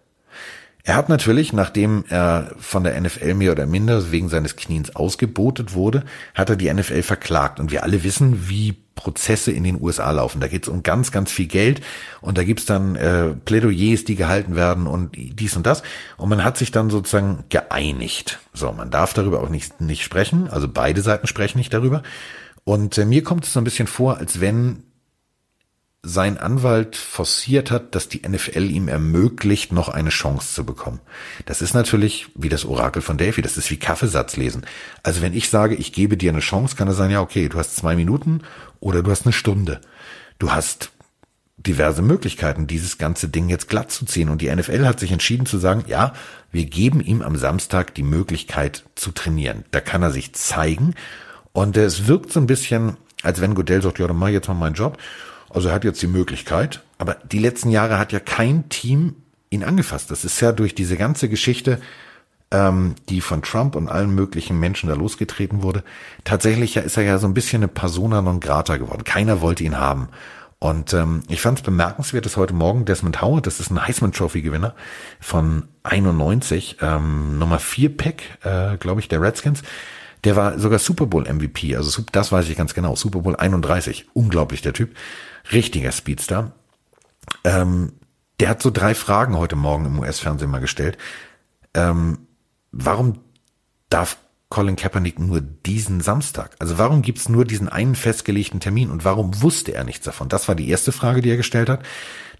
Er 0.86 0.96
hat 0.96 1.08
natürlich, 1.08 1.54
nachdem 1.54 2.04
er 2.10 2.54
von 2.58 2.84
der 2.84 3.00
NFL 3.00 3.32
mehr 3.32 3.52
oder 3.52 3.66
minder 3.66 4.12
wegen 4.12 4.28
seines 4.28 4.54
Kniens 4.54 4.94
ausgebotet 4.94 5.72
wurde, 5.72 6.04
hat 6.34 6.50
er 6.50 6.56
die 6.56 6.72
NFL 6.72 7.02
verklagt. 7.02 7.58
Und 7.58 7.72
wir 7.72 7.84
alle 7.84 8.04
wissen, 8.04 8.50
wie 8.50 8.76
Prozesse 8.94 9.50
in 9.50 9.64
den 9.64 9.80
USA 9.80 10.10
laufen. 10.10 10.42
Da 10.42 10.46
geht 10.46 10.64
es 10.64 10.68
um 10.68 10.82
ganz, 10.82 11.10
ganz 11.10 11.32
viel 11.32 11.46
Geld 11.46 11.80
und 12.20 12.36
da 12.36 12.44
gibt's 12.44 12.66
dann 12.66 12.96
äh, 12.96 13.30
Plädoyers, 13.30 14.04
die 14.04 14.14
gehalten 14.14 14.56
werden 14.56 14.86
und 14.86 15.16
dies 15.16 15.56
und 15.56 15.64
das. 15.66 15.82
Und 16.18 16.28
man 16.28 16.44
hat 16.44 16.58
sich 16.58 16.70
dann 16.70 16.90
sozusagen 16.90 17.44
geeinigt. 17.48 18.40
So, 18.52 18.70
man 18.70 18.90
darf 18.90 19.14
darüber 19.14 19.42
auch 19.42 19.48
nicht, 19.48 19.80
nicht 19.80 20.04
sprechen. 20.04 20.48
Also 20.50 20.68
beide 20.68 21.00
Seiten 21.00 21.26
sprechen 21.26 21.56
nicht 21.58 21.72
darüber. 21.72 22.02
Und 22.64 22.98
äh, 22.98 23.06
mir 23.06 23.22
kommt 23.22 23.44
es 23.44 23.54
so 23.54 23.60
ein 23.60 23.64
bisschen 23.64 23.86
vor, 23.86 24.18
als 24.18 24.40
wenn 24.40 24.82
sein 26.04 26.38
Anwalt 26.38 26.96
forciert 26.96 27.70
hat, 27.70 27.94
dass 27.94 28.08
die 28.08 28.28
NFL 28.28 28.70
ihm 28.70 28.88
ermöglicht, 28.88 29.72
noch 29.72 29.88
eine 29.88 30.10
Chance 30.10 30.54
zu 30.54 30.64
bekommen. 30.64 31.00
Das 31.46 31.62
ist 31.62 31.74
natürlich 31.74 32.26
wie 32.34 32.50
das 32.50 32.64
Orakel 32.64 33.02
von 33.02 33.16
Delphi, 33.16 33.42
das 33.42 33.56
ist 33.56 33.70
wie 33.70 33.78
Kaffeesatz 33.78 34.36
lesen. 34.36 34.66
Also 35.02 35.22
wenn 35.22 35.34
ich 35.34 35.48
sage, 35.48 35.74
ich 35.74 35.92
gebe 35.92 36.16
dir 36.16 36.30
eine 36.30 36.40
Chance, 36.40 36.76
kann 36.76 36.88
es 36.88 36.96
sein, 36.96 37.10
ja, 37.10 37.20
okay, 37.20 37.48
du 37.48 37.58
hast 37.58 37.76
zwei 37.76 37.96
Minuten 37.96 38.42
oder 38.80 39.02
du 39.02 39.10
hast 39.10 39.24
eine 39.24 39.32
Stunde. 39.32 39.80
Du 40.38 40.52
hast 40.52 40.90
diverse 41.56 42.02
Möglichkeiten, 42.02 42.66
dieses 42.66 42.98
ganze 42.98 43.28
Ding 43.28 43.48
jetzt 43.48 43.68
glatt 43.68 43.90
zu 43.90 44.04
ziehen. 44.04 44.28
Und 44.28 44.42
die 44.42 44.54
NFL 44.54 44.86
hat 44.86 45.00
sich 45.00 45.12
entschieden 45.12 45.46
zu 45.46 45.58
sagen, 45.58 45.84
ja, 45.86 46.12
wir 46.52 46.66
geben 46.66 47.00
ihm 47.00 47.22
am 47.22 47.36
Samstag 47.36 47.94
die 47.94 48.02
Möglichkeit 48.02 48.84
zu 48.94 49.10
trainieren. 49.12 49.64
Da 49.70 49.80
kann 49.80 50.02
er 50.02 50.10
sich 50.10 50.34
zeigen. 50.34 50.94
Und 51.52 51.76
es 51.76 52.06
wirkt 52.06 52.32
so 52.32 52.40
ein 52.40 52.46
bisschen, 52.46 52.96
als 53.22 53.40
wenn 53.40 53.54
Godell 53.54 53.82
sagt, 53.82 53.98
ja, 53.98 54.06
dann 54.06 54.16
mach 54.16 54.28
ich 54.28 54.34
jetzt 54.34 54.48
mal 54.48 54.54
meinen 54.54 54.74
Job. 54.74 54.98
Also 55.54 55.68
er 55.68 55.74
hat 55.74 55.84
jetzt 55.84 56.02
die 56.02 56.08
Möglichkeit, 56.08 56.82
aber 56.98 57.16
die 57.30 57.38
letzten 57.38 57.70
Jahre 57.70 57.98
hat 57.98 58.12
ja 58.12 58.18
kein 58.18 58.68
Team 58.68 59.14
ihn 59.50 59.62
angefasst. 59.62 60.10
Das 60.10 60.24
ist 60.24 60.40
ja 60.40 60.50
durch 60.50 60.74
diese 60.74 60.96
ganze 60.96 61.28
Geschichte, 61.28 61.80
ähm, 62.50 62.96
die 63.08 63.20
von 63.20 63.40
Trump 63.40 63.76
und 63.76 63.88
allen 63.88 64.12
möglichen 64.12 64.58
Menschen 64.58 64.88
da 64.88 64.96
losgetreten 64.96 65.62
wurde, 65.62 65.84
tatsächlich 66.24 66.76
ist 66.76 66.96
er 66.96 67.04
ja 67.04 67.18
so 67.18 67.28
ein 67.28 67.34
bisschen 67.34 67.62
eine 67.62 67.68
Persona 67.68 68.20
non 68.20 68.40
grata 68.40 68.76
geworden. 68.76 69.04
Keiner 69.04 69.40
wollte 69.40 69.62
ihn 69.62 69.78
haben. 69.78 70.08
Und 70.58 70.92
ähm, 70.92 71.22
ich 71.28 71.40
fand 71.40 71.58
es 71.58 71.64
bemerkenswert, 71.64 72.26
dass 72.26 72.36
heute 72.36 72.54
Morgen 72.54 72.84
Desmond 72.84 73.22
Howard, 73.22 73.46
das 73.46 73.60
ist 73.60 73.70
ein 73.70 73.86
Heisman 73.86 74.12
Trophy 74.12 74.42
Gewinner 74.42 74.74
von 75.20 75.68
91, 75.84 76.78
ähm, 76.80 77.38
Nummer 77.38 77.60
4 77.60 77.96
Pick, 77.96 78.38
äh, 78.42 78.76
glaube 78.78 79.00
ich, 79.00 79.08
der 79.08 79.20
Redskins, 79.20 79.62
der 80.24 80.36
war 80.36 80.58
sogar 80.58 80.78
Super 80.78 81.06
Bowl 81.06 81.32
MVP, 81.32 81.76
also 81.76 82.02
das 82.10 82.32
weiß 82.32 82.48
ich 82.48 82.56
ganz 82.56 82.72
genau, 82.72 82.96
Super 82.96 83.20
Bowl 83.20 83.36
31, 83.36 84.06
unglaublich 84.14 84.62
der 84.62 84.72
Typ 84.72 84.96
richtiger 85.52 85.92
Speedster. 85.92 86.52
Ähm, 87.44 87.92
der 88.40 88.48
hat 88.48 88.62
so 88.62 88.70
drei 88.70 88.94
Fragen 88.94 89.36
heute 89.36 89.56
Morgen 89.56 89.86
im 89.86 89.98
US-Fernsehen 89.98 90.50
mal 90.50 90.60
gestellt. 90.60 90.98
Ähm, 91.74 92.18
warum 92.72 93.20
darf 93.90 94.18
Colin 94.48 94.76
Kaepernick 94.76 95.18
nur 95.18 95.40
diesen 95.40 96.00
Samstag? 96.00 96.54
Also 96.58 96.78
warum 96.78 97.02
gibt's 97.02 97.28
nur 97.28 97.44
diesen 97.44 97.68
einen 97.68 97.94
festgelegten 97.94 98.60
Termin 98.60 98.90
und 98.90 99.04
warum 99.04 99.42
wusste 99.42 99.74
er 99.74 99.84
nichts 99.84 100.04
davon? 100.04 100.28
Das 100.28 100.48
war 100.48 100.54
die 100.54 100.68
erste 100.68 100.92
Frage, 100.92 101.22
die 101.22 101.30
er 101.30 101.36
gestellt 101.36 101.68
hat. 101.68 101.82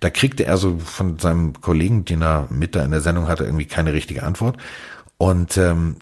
Da 0.01 0.11
kriegte 0.11 0.45
er 0.45 0.57
so 0.57 0.79
von 0.79 1.19
seinem 1.19 1.61
Kollegen, 1.61 2.05
den 2.05 2.23
er 2.23 2.47
mit 2.51 2.75
da 2.75 2.85
in 2.85 2.91
der 2.91 3.01
Sendung 3.01 3.29
hatte, 3.29 3.45
irgendwie 3.45 3.67
keine 3.67 3.93
richtige 3.93 4.23
Antwort. 4.23 4.59
Und 5.17 5.57
ähm, 5.57 5.97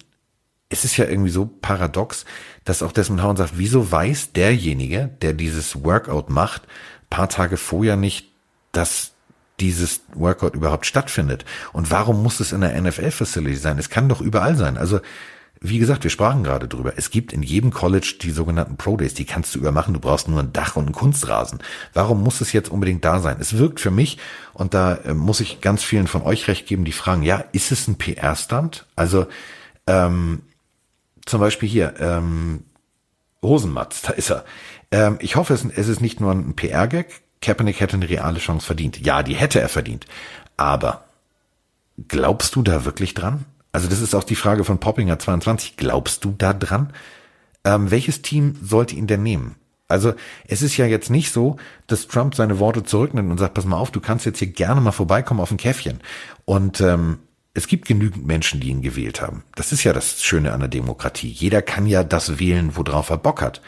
es 0.72 0.84
ist 0.84 0.96
ja 0.96 1.06
irgendwie 1.06 1.30
so 1.30 1.48
paradox, 1.60 2.24
dass 2.64 2.82
auch 2.82 2.92
Desmond 2.92 3.22
Howard 3.22 3.38
sagt, 3.38 3.52
wieso 3.56 3.92
weiß 3.92 4.32
derjenige, 4.32 5.10
der 5.20 5.34
dieses 5.34 5.84
Workout 5.84 6.30
macht, 6.30 6.62
paar 7.10 7.28
Tage 7.28 7.58
vorher 7.58 7.96
nicht, 7.96 8.28
dass 8.72 9.12
dieses 9.60 10.00
Workout 10.14 10.54
überhaupt 10.54 10.86
stattfindet. 10.86 11.44
Und 11.72 11.90
warum 11.90 12.22
muss 12.22 12.40
es 12.40 12.52
in 12.52 12.62
der 12.62 12.80
NFL-Facility 12.80 13.56
sein? 13.56 13.78
Es 13.78 13.90
kann 13.90 14.08
doch 14.08 14.22
überall 14.22 14.56
sein. 14.56 14.78
Also, 14.78 15.00
wie 15.60 15.78
gesagt, 15.78 16.02
wir 16.02 16.10
sprachen 16.10 16.42
gerade 16.42 16.66
drüber. 16.66 16.94
Es 16.96 17.10
gibt 17.10 17.32
in 17.32 17.42
jedem 17.42 17.70
College 17.70 18.14
die 18.20 18.30
sogenannten 18.30 18.76
Pro 18.76 18.96
Days, 18.96 19.14
die 19.14 19.26
kannst 19.26 19.54
du 19.54 19.58
übermachen. 19.58 19.94
Du 19.94 20.00
brauchst 20.00 20.26
nur 20.26 20.40
ein 20.40 20.54
Dach 20.54 20.74
und 20.76 20.86
einen 20.86 20.94
Kunstrasen. 20.94 21.60
Warum 21.92 22.22
muss 22.22 22.40
es 22.40 22.52
jetzt 22.52 22.70
unbedingt 22.70 23.04
da 23.04 23.20
sein? 23.20 23.36
Es 23.38 23.58
wirkt 23.58 23.78
für 23.78 23.92
mich, 23.92 24.18
und 24.54 24.74
da 24.74 24.94
äh, 24.94 25.14
muss 25.14 25.40
ich 25.40 25.60
ganz 25.60 25.84
vielen 25.84 26.08
von 26.08 26.22
euch 26.22 26.48
recht 26.48 26.66
geben, 26.66 26.84
die 26.84 26.92
fragen, 26.92 27.22
ja, 27.22 27.44
ist 27.52 27.70
es 27.70 27.86
ein 27.86 27.98
PR-Stand? 27.98 28.86
Also, 28.96 29.26
ähm, 29.86 30.42
zum 31.26 31.40
Beispiel 31.40 31.68
hier, 31.68 31.94
ähm, 31.98 32.64
Hosenmatz, 33.42 34.02
da 34.02 34.12
ist 34.12 34.30
er. 34.30 34.44
Ähm, 34.90 35.16
ich 35.20 35.36
hoffe, 35.36 35.54
es, 35.54 35.64
es 35.64 35.88
ist 35.88 36.00
nicht 36.00 36.20
nur 36.20 36.32
ein 36.32 36.54
PR-Gag. 36.54 37.22
Kaepernick 37.40 37.80
hätte 37.80 37.96
eine 37.96 38.08
reale 38.08 38.38
Chance 38.38 38.66
verdient. 38.66 39.04
Ja, 39.04 39.22
die 39.22 39.34
hätte 39.34 39.60
er 39.60 39.68
verdient. 39.68 40.06
Aber 40.56 41.04
glaubst 42.08 42.54
du 42.54 42.62
da 42.62 42.84
wirklich 42.84 43.14
dran? 43.14 43.44
Also 43.72 43.88
das 43.88 44.00
ist 44.00 44.14
auch 44.14 44.24
die 44.24 44.36
Frage 44.36 44.64
von 44.64 44.78
Poppinger 44.78 45.18
22. 45.18 45.76
Glaubst 45.76 46.24
du 46.24 46.34
da 46.36 46.52
dran? 46.52 46.92
Ähm, 47.64 47.90
welches 47.90 48.22
Team 48.22 48.56
sollte 48.62 48.94
ihn 48.94 49.06
denn 49.06 49.22
nehmen? 49.22 49.56
Also 49.88 50.14
es 50.46 50.62
ist 50.62 50.76
ja 50.76 50.86
jetzt 50.86 51.10
nicht 51.10 51.32
so, 51.32 51.56
dass 51.86 52.06
Trump 52.06 52.34
seine 52.34 52.58
Worte 52.58 52.82
zurücknimmt 52.82 53.30
und 53.30 53.38
sagt, 53.38 53.54
pass 53.54 53.66
mal 53.66 53.76
auf, 53.76 53.90
du 53.90 54.00
kannst 54.00 54.24
jetzt 54.24 54.38
hier 54.38 54.48
gerne 54.48 54.80
mal 54.80 54.92
vorbeikommen 54.92 55.40
auf 55.40 55.50
ein 55.50 55.58
Käffchen. 55.58 56.00
Und 56.44 56.80
ähm, 56.80 57.18
es 57.54 57.66
gibt 57.66 57.86
genügend 57.86 58.26
Menschen, 58.26 58.60
die 58.60 58.68
ihn 58.68 58.82
gewählt 58.82 59.20
haben. 59.20 59.44
Das 59.54 59.72
ist 59.72 59.84
ja 59.84 59.92
das 59.92 60.22
Schöne 60.22 60.52
an 60.52 60.60
der 60.60 60.68
Demokratie. 60.68 61.28
Jeder 61.28 61.60
kann 61.60 61.86
ja 61.86 62.02
das 62.02 62.38
wählen, 62.38 62.76
worauf 62.76 63.10
er 63.10 63.18
Bock 63.18 63.42
hat. 63.42 63.60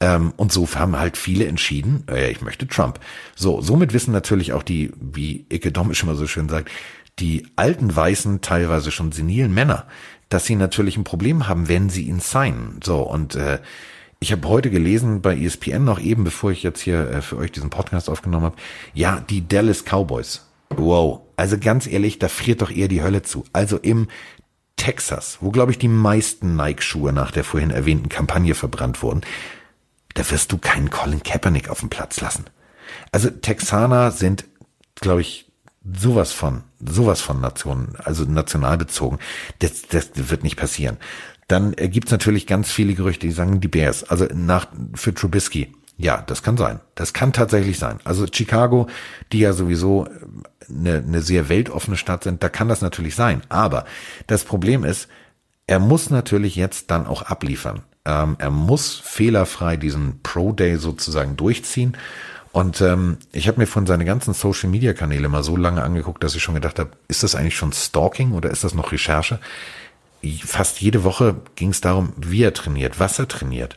Ähm, 0.00 0.32
und 0.36 0.52
so 0.52 0.68
haben 0.74 0.98
halt 0.98 1.16
viele 1.16 1.46
entschieden, 1.46 2.04
äh, 2.08 2.30
ich 2.30 2.42
möchte 2.42 2.68
Trump. 2.68 3.00
So, 3.34 3.60
somit 3.60 3.92
wissen 3.92 4.12
natürlich 4.12 4.52
auch 4.52 4.62
die, 4.62 4.92
wie 5.00 5.46
Icke 5.48 5.72
Domisch 5.72 6.02
immer 6.02 6.14
so 6.14 6.26
schön 6.26 6.48
sagt, 6.48 6.70
die 7.18 7.46
alten 7.56 7.94
weißen, 7.94 8.40
teilweise 8.40 8.90
schon 8.90 9.12
senilen 9.12 9.54
Männer, 9.54 9.86
dass 10.28 10.46
sie 10.46 10.56
natürlich 10.56 10.96
ein 10.96 11.04
Problem 11.04 11.48
haben, 11.48 11.68
wenn 11.68 11.90
sie 11.90 12.02
ihn 12.02 12.20
signen. 12.20 12.80
So, 12.82 13.02
und 13.02 13.36
äh, 13.36 13.60
ich 14.20 14.32
habe 14.32 14.48
heute 14.48 14.70
gelesen 14.70 15.22
bei 15.22 15.36
ESPN 15.36 15.84
noch 15.84 16.00
eben, 16.00 16.24
bevor 16.24 16.50
ich 16.50 16.62
jetzt 16.62 16.80
hier 16.80 17.08
äh, 17.10 17.22
für 17.22 17.36
euch 17.36 17.52
diesen 17.52 17.70
Podcast 17.70 18.08
aufgenommen 18.08 18.46
habe, 18.46 18.56
ja, 18.94 19.20
die 19.28 19.46
Dallas 19.46 19.84
Cowboys. 19.84 20.46
Wow. 20.70 21.23
Also 21.36 21.58
ganz 21.58 21.86
ehrlich, 21.86 22.18
da 22.18 22.28
friert 22.28 22.62
doch 22.62 22.70
eher 22.70 22.88
die 22.88 23.02
Hölle 23.02 23.22
zu. 23.22 23.44
Also 23.52 23.78
im 23.78 24.08
Texas, 24.76 25.38
wo 25.40 25.50
glaube 25.50 25.72
ich 25.72 25.78
die 25.78 25.88
meisten 25.88 26.56
Nike-Schuhe 26.56 27.12
nach 27.12 27.30
der 27.30 27.44
vorhin 27.44 27.70
erwähnten 27.70 28.08
Kampagne 28.08 28.54
verbrannt 28.54 29.02
wurden, 29.02 29.22
da 30.14 30.28
wirst 30.30 30.52
du 30.52 30.58
keinen 30.58 30.90
Colin 30.90 31.22
Kaepernick 31.22 31.68
auf 31.68 31.80
dem 31.80 31.90
Platz 31.90 32.20
lassen. 32.20 32.44
Also 33.12 33.30
Texaner 33.30 34.10
sind, 34.10 34.44
glaube 34.96 35.20
ich, 35.20 35.50
sowas 35.84 36.32
von, 36.32 36.62
sowas 36.80 37.20
von 37.20 37.40
Nationen, 37.40 37.94
also 38.02 38.24
national 38.24 38.78
bezogen. 38.78 39.18
Das, 39.58 39.82
das 39.82 40.10
wird 40.14 40.42
nicht 40.42 40.56
passieren. 40.56 40.96
Dann 41.48 41.74
äh, 41.76 41.88
gibt's 41.88 42.10
natürlich 42.10 42.46
ganz 42.46 42.70
viele 42.70 42.94
Gerüchte, 42.94 43.26
die 43.26 43.32
sagen, 43.32 43.60
die 43.60 43.68
Bears, 43.68 44.04
also 44.04 44.26
nach 44.34 44.68
für 44.94 45.12
Trubisky. 45.12 45.72
Ja, 45.96 46.22
das 46.26 46.42
kann 46.42 46.56
sein. 46.56 46.80
Das 46.94 47.12
kann 47.12 47.32
tatsächlich 47.32 47.78
sein. 47.78 47.98
Also 48.04 48.26
Chicago, 48.30 48.88
die 49.32 49.40
ja 49.40 49.52
sowieso 49.52 50.08
eine, 50.68 50.96
eine 50.96 51.22
sehr 51.22 51.48
weltoffene 51.48 51.96
Stadt 51.96 52.24
sind, 52.24 52.42
da 52.42 52.48
kann 52.48 52.68
das 52.68 52.82
natürlich 52.82 53.14
sein. 53.14 53.42
Aber 53.48 53.84
das 54.26 54.44
Problem 54.44 54.84
ist, 54.84 55.08
er 55.66 55.78
muss 55.78 56.10
natürlich 56.10 56.56
jetzt 56.56 56.90
dann 56.90 57.06
auch 57.06 57.22
abliefern. 57.22 57.82
Ähm, 58.04 58.36
er 58.38 58.50
muss 58.50 58.94
fehlerfrei 58.94 59.76
diesen 59.76 60.20
Pro 60.22 60.52
Day 60.52 60.76
sozusagen 60.76 61.36
durchziehen. 61.36 61.96
Und 62.52 62.80
ähm, 62.80 63.18
ich 63.32 63.48
habe 63.48 63.60
mir 63.60 63.66
von 63.66 63.86
seine 63.86 64.04
ganzen 64.04 64.34
Social 64.34 64.70
Media 64.70 64.92
Kanäle 64.92 65.28
mal 65.28 65.42
so 65.42 65.56
lange 65.56 65.82
angeguckt, 65.82 66.22
dass 66.22 66.34
ich 66.34 66.42
schon 66.42 66.54
gedacht 66.54 66.78
habe, 66.78 66.90
ist 67.08 67.22
das 67.22 67.34
eigentlich 67.34 67.56
schon 67.56 67.72
Stalking 67.72 68.32
oder 68.32 68.50
ist 68.50 68.62
das 68.62 68.74
noch 68.74 68.92
Recherche? 68.92 69.40
Fast 70.44 70.80
jede 70.80 71.04
Woche 71.04 71.36
ging 71.56 71.70
es 71.70 71.80
darum, 71.80 72.12
wie 72.16 72.42
er 72.42 72.54
trainiert, 72.54 73.00
was 73.00 73.18
er 73.18 73.28
trainiert. 73.28 73.76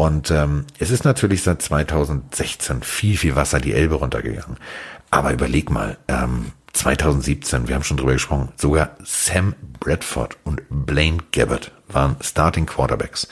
Und 0.00 0.30
ähm, 0.30 0.64
es 0.78 0.90
ist 0.90 1.04
natürlich 1.04 1.42
seit 1.42 1.60
2016 1.60 2.82
viel, 2.82 3.18
viel 3.18 3.36
Wasser 3.36 3.60
die 3.60 3.74
Elbe 3.74 3.96
runtergegangen. 3.96 4.56
Aber 5.10 5.30
überleg 5.30 5.68
mal, 5.68 5.98
ähm, 6.08 6.52
2017, 6.72 7.68
wir 7.68 7.74
haben 7.74 7.84
schon 7.84 7.98
drüber 7.98 8.14
gesprochen, 8.14 8.48
sogar 8.56 8.96
Sam 9.04 9.54
Bradford 9.78 10.38
und 10.44 10.62
Blaine 10.70 11.18
Gabbard 11.32 11.72
waren 11.88 12.16
Starting 12.22 12.64
Quarterbacks. 12.64 13.28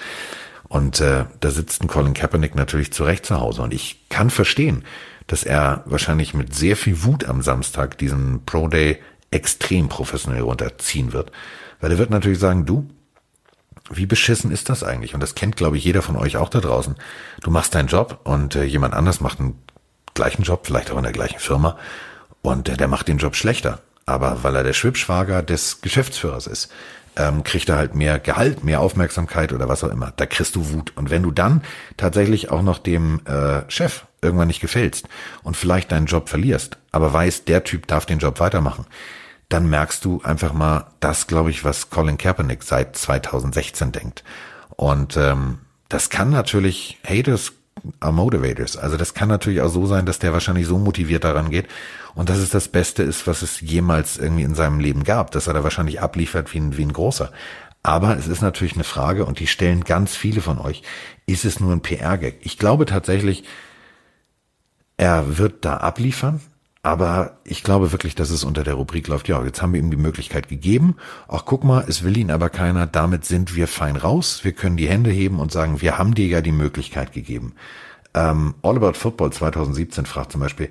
Und 0.68 1.00
äh, 1.00 1.24
da 1.40 1.50
sitzt 1.50 1.82
ein 1.82 1.88
Colin 1.88 2.12
Kaepernick 2.12 2.54
natürlich 2.54 2.92
zurecht 2.92 3.24
zu 3.24 3.40
Hause. 3.40 3.62
Und 3.62 3.72
ich 3.72 4.06
kann 4.10 4.28
verstehen, 4.28 4.84
dass 5.26 5.44
er 5.44 5.84
wahrscheinlich 5.86 6.34
mit 6.34 6.54
sehr 6.54 6.76
viel 6.76 7.02
Wut 7.02 7.24
am 7.24 7.40
Samstag 7.40 7.96
diesen 7.96 8.44
Pro 8.44 8.68
Day 8.68 8.98
extrem 9.30 9.88
professionell 9.88 10.42
runterziehen 10.42 11.14
wird. 11.14 11.32
Weil 11.80 11.92
er 11.92 11.98
wird 11.98 12.10
natürlich 12.10 12.40
sagen, 12.40 12.66
du, 12.66 12.90
wie 13.90 14.06
beschissen 14.06 14.50
ist 14.50 14.68
das 14.68 14.82
eigentlich? 14.82 15.14
Und 15.14 15.20
das 15.20 15.34
kennt, 15.34 15.56
glaube 15.56 15.76
ich, 15.76 15.84
jeder 15.84 16.02
von 16.02 16.16
euch 16.16 16.36
auch 16.36 16.48
da 16.48 16.60
draußen. 16.60 16.96
Du 17.42 17.50
machst 17.50 17.74
deinen 17.74 17.88
Job 17.88 18.20
und 18.24 18.54
äh, 18.56 18.64
jemand 18.64 18.94
anders 18.94 19.20
macht 19.20 19.40
einen 19.40 19.58
gleichen 20.14 20.42
Job, 20.42 20.66
vielleicht 20.66 20.90
auch 20.90 20.98
in 20.98 21.04
der 21.04 21.12
gleichen 21.12 21.38
Firma, 21.38 21.78
und 22.42 22.68
äh, 22.68 22.76
der 22.76 22.88
macht 22.88 23.08
den 23.08 23.18
Job 23.18 23.36
schlechter. 23.36 23.80
Aber 24.06 24.42
weil 24.42 24.56
er 24.56 24.64
der 24.64 24.72
Schwibschwager 24.72 25.42
des 25.42 25.80
Geschäftsführers 25.80 26.46
ist, 26.46 26.70
ähm, 27.16 27.42
kriegt 27.44 27.68
er 27.68 27.76
halt 27.76 27.94
mehr 27.94 28.18
Gehalt, 28.18 28.64
mehr 28.64 28.80
Aufmerksamkeit 28.80 29.52
oder 29.52 29.68
was 29.68 29.84
auch 29.84 29.90
immer. 29.90 30.12
Da 30.16 30.24
kriegst 30.24 30.56
du 30.56 30.72
Wut. 30.72 30.92
Und 30.96 31.10
wenn 31.10 31.22
du 31.22 31.30
dann 31.30 31.62
tatsächlich 31.96 32.50
auch 32.50 32.62
noch 32.62 32.78
dem 32.78 33.20
äh, 33.26 33.62
Chef 33.68 34.04
irgendwann 34.22 34.48
nicht 34.48 34.60
gefällst 34.60 35.08
und 35.42 35.56
vielleicht 35.56 35.92
deinen 35.92 36.06
Job 36.06 36.28
verlierst, 36.28 36.78
aber 36.92 37.12
weißt, 37.12 37.48
der 37.48 37.64
Typ 37.64 37.86
darf 37.86 38.06
den 38.06 38.18
Job 38.18 38.40
weitermachen, 38.40 38.86
dann 39.48 39.68
merkst 39.68 40.04
du 40.04 40.20
einfach 40.22 40.52
mal 40.52 40.86
das, 41.00 41.26
glaube 41.26 41.50
ich, 41.50 41.64
was 41.64 41.90
Colin 41.90 42.18
Kaepernick 42.18 42.62
seit 42.62 42.96
2016 42.96 43.92
denkt. 43.92 44.24
Und 44.76 45.16
ähm, 45.16 45.58
das 45.88 46.10
kann 46.10 46.30
natürlich, 46.30 46.98
Haters 47.06 47.52
are 48.00 48.12
motivators. 48.12 48.76
Also 48.76 48.96
das 48.96 49.14
kann 49.14 49.28
natürlich 49.28 49.60
auch 49.60 49.70
so 49.70 49.86
sein, 49.86 50.06
dass 50.06 50.18
der 50.18 50.32
wahrscheinlich 50.32 50.66
so 50.66 50.78
motiviert 50.78 51.24
daran 51.24 51.50
geht 51.50 51.66
und 52.14 52.28
dass 52.28 52.38
es 52.38 52.50
das 52.50 52.68
Beste 52.68 53.02
ist, 53.02 53.26
was 53.26 53.42
es 53.42 53.60
jemals 53.60 54.18
irgendwie 54.18 54.42
in 54.42 54.54
seinem 54.54 54.80
Leben 54.80 55.04
gab, 55.04 55.30
dass 55.30 55.46
er 55.46 55.54
da 55.54 55.64
wahrscheinlich 55.64 56.00
abliefert 56.00 56.52
wie 56.52 56.58
ein, 56.58 56.76
wie 56.76 56.84
ein 56.84 56.92
großer. 56.92 57.30
Aber 57.82 58.16
es 58.18 58.26
ist 58.26 58.42
natürlich 58.42 58.74
eine 58.74 58.84
Frage 58.84 59.24
und 59.24 59.38
die 59.38 59.46
stellen 59.46 59.84
ganz 59.84 60.16
viele 60.16 60.40
von 60.40 60.58
euch. 60.58 60.82
Ist 61.26 61.44
es 61.44 61.60
nur 61.60 61.72
ein 61.72 61.80
PR-Gag? 61.80 62.40
Ich 62.40 62.58
glaube 62.58 62.86
tatsächlich, 62.86 63.44
er 64.96 65.38
wird 65.38 65.64
da 65.64 65.78
abliefern. 65.78 66.40
Aber 66.88 67.36
ich 67.44 67.64
glaube 67.64 67.92
wirklich, 67.92 68.14
dass 68.14 68.30
es 68.30 68.44
unter 68.44 68.64
der 68.64 68.72
Rubrik 68.72 69.08
läuft, 69.08 69.28
ja, 69.28 69.44
jetzt 69.44 69.60
haben 69.60 69.74
wir 69.74 69.80
ihm 69.80 69.90
die 69.90 69.98
Möglichkeit 69.98 70.48
gegeben. 70.48 70.96
Ach, 71.28 71.42
guck 71.44 71.62
mal, 71.62 71.84
es 71.86 72.02
will 72.02 72.16
ihn 72.16 72.30
aber 72.30 72.48
keiner. 72.48 72.86
Damit 72.86 73.26
sind 73.26 73.54
wir 73.54 73.68
fein 73.68 73.94
raus. 73.94 74.40
Wir 74.42 74.52
können 74.52 74.78
die 74.78 74.88
Hände 74.88 75.10
heben 75.10 75.38
und 75.38 75.52
sagen, 75.52 75.82
wir 75.82 75.98
haben 75.98 76.14
dir 76.14 76.26
ja 76.26 76.40
die 76.40 76.50
Möglichkeit 76.50 77.12
gegeben. 77.12 77.52
Ähm, 78.14 78.54
All 78.62 78.78
About 78.78 78.94
Football 78.94 79.34
2017 79.34 80.06
fragt 80.06 80.32
zum 80.32 80.40
Beispiel, 80.40 80.70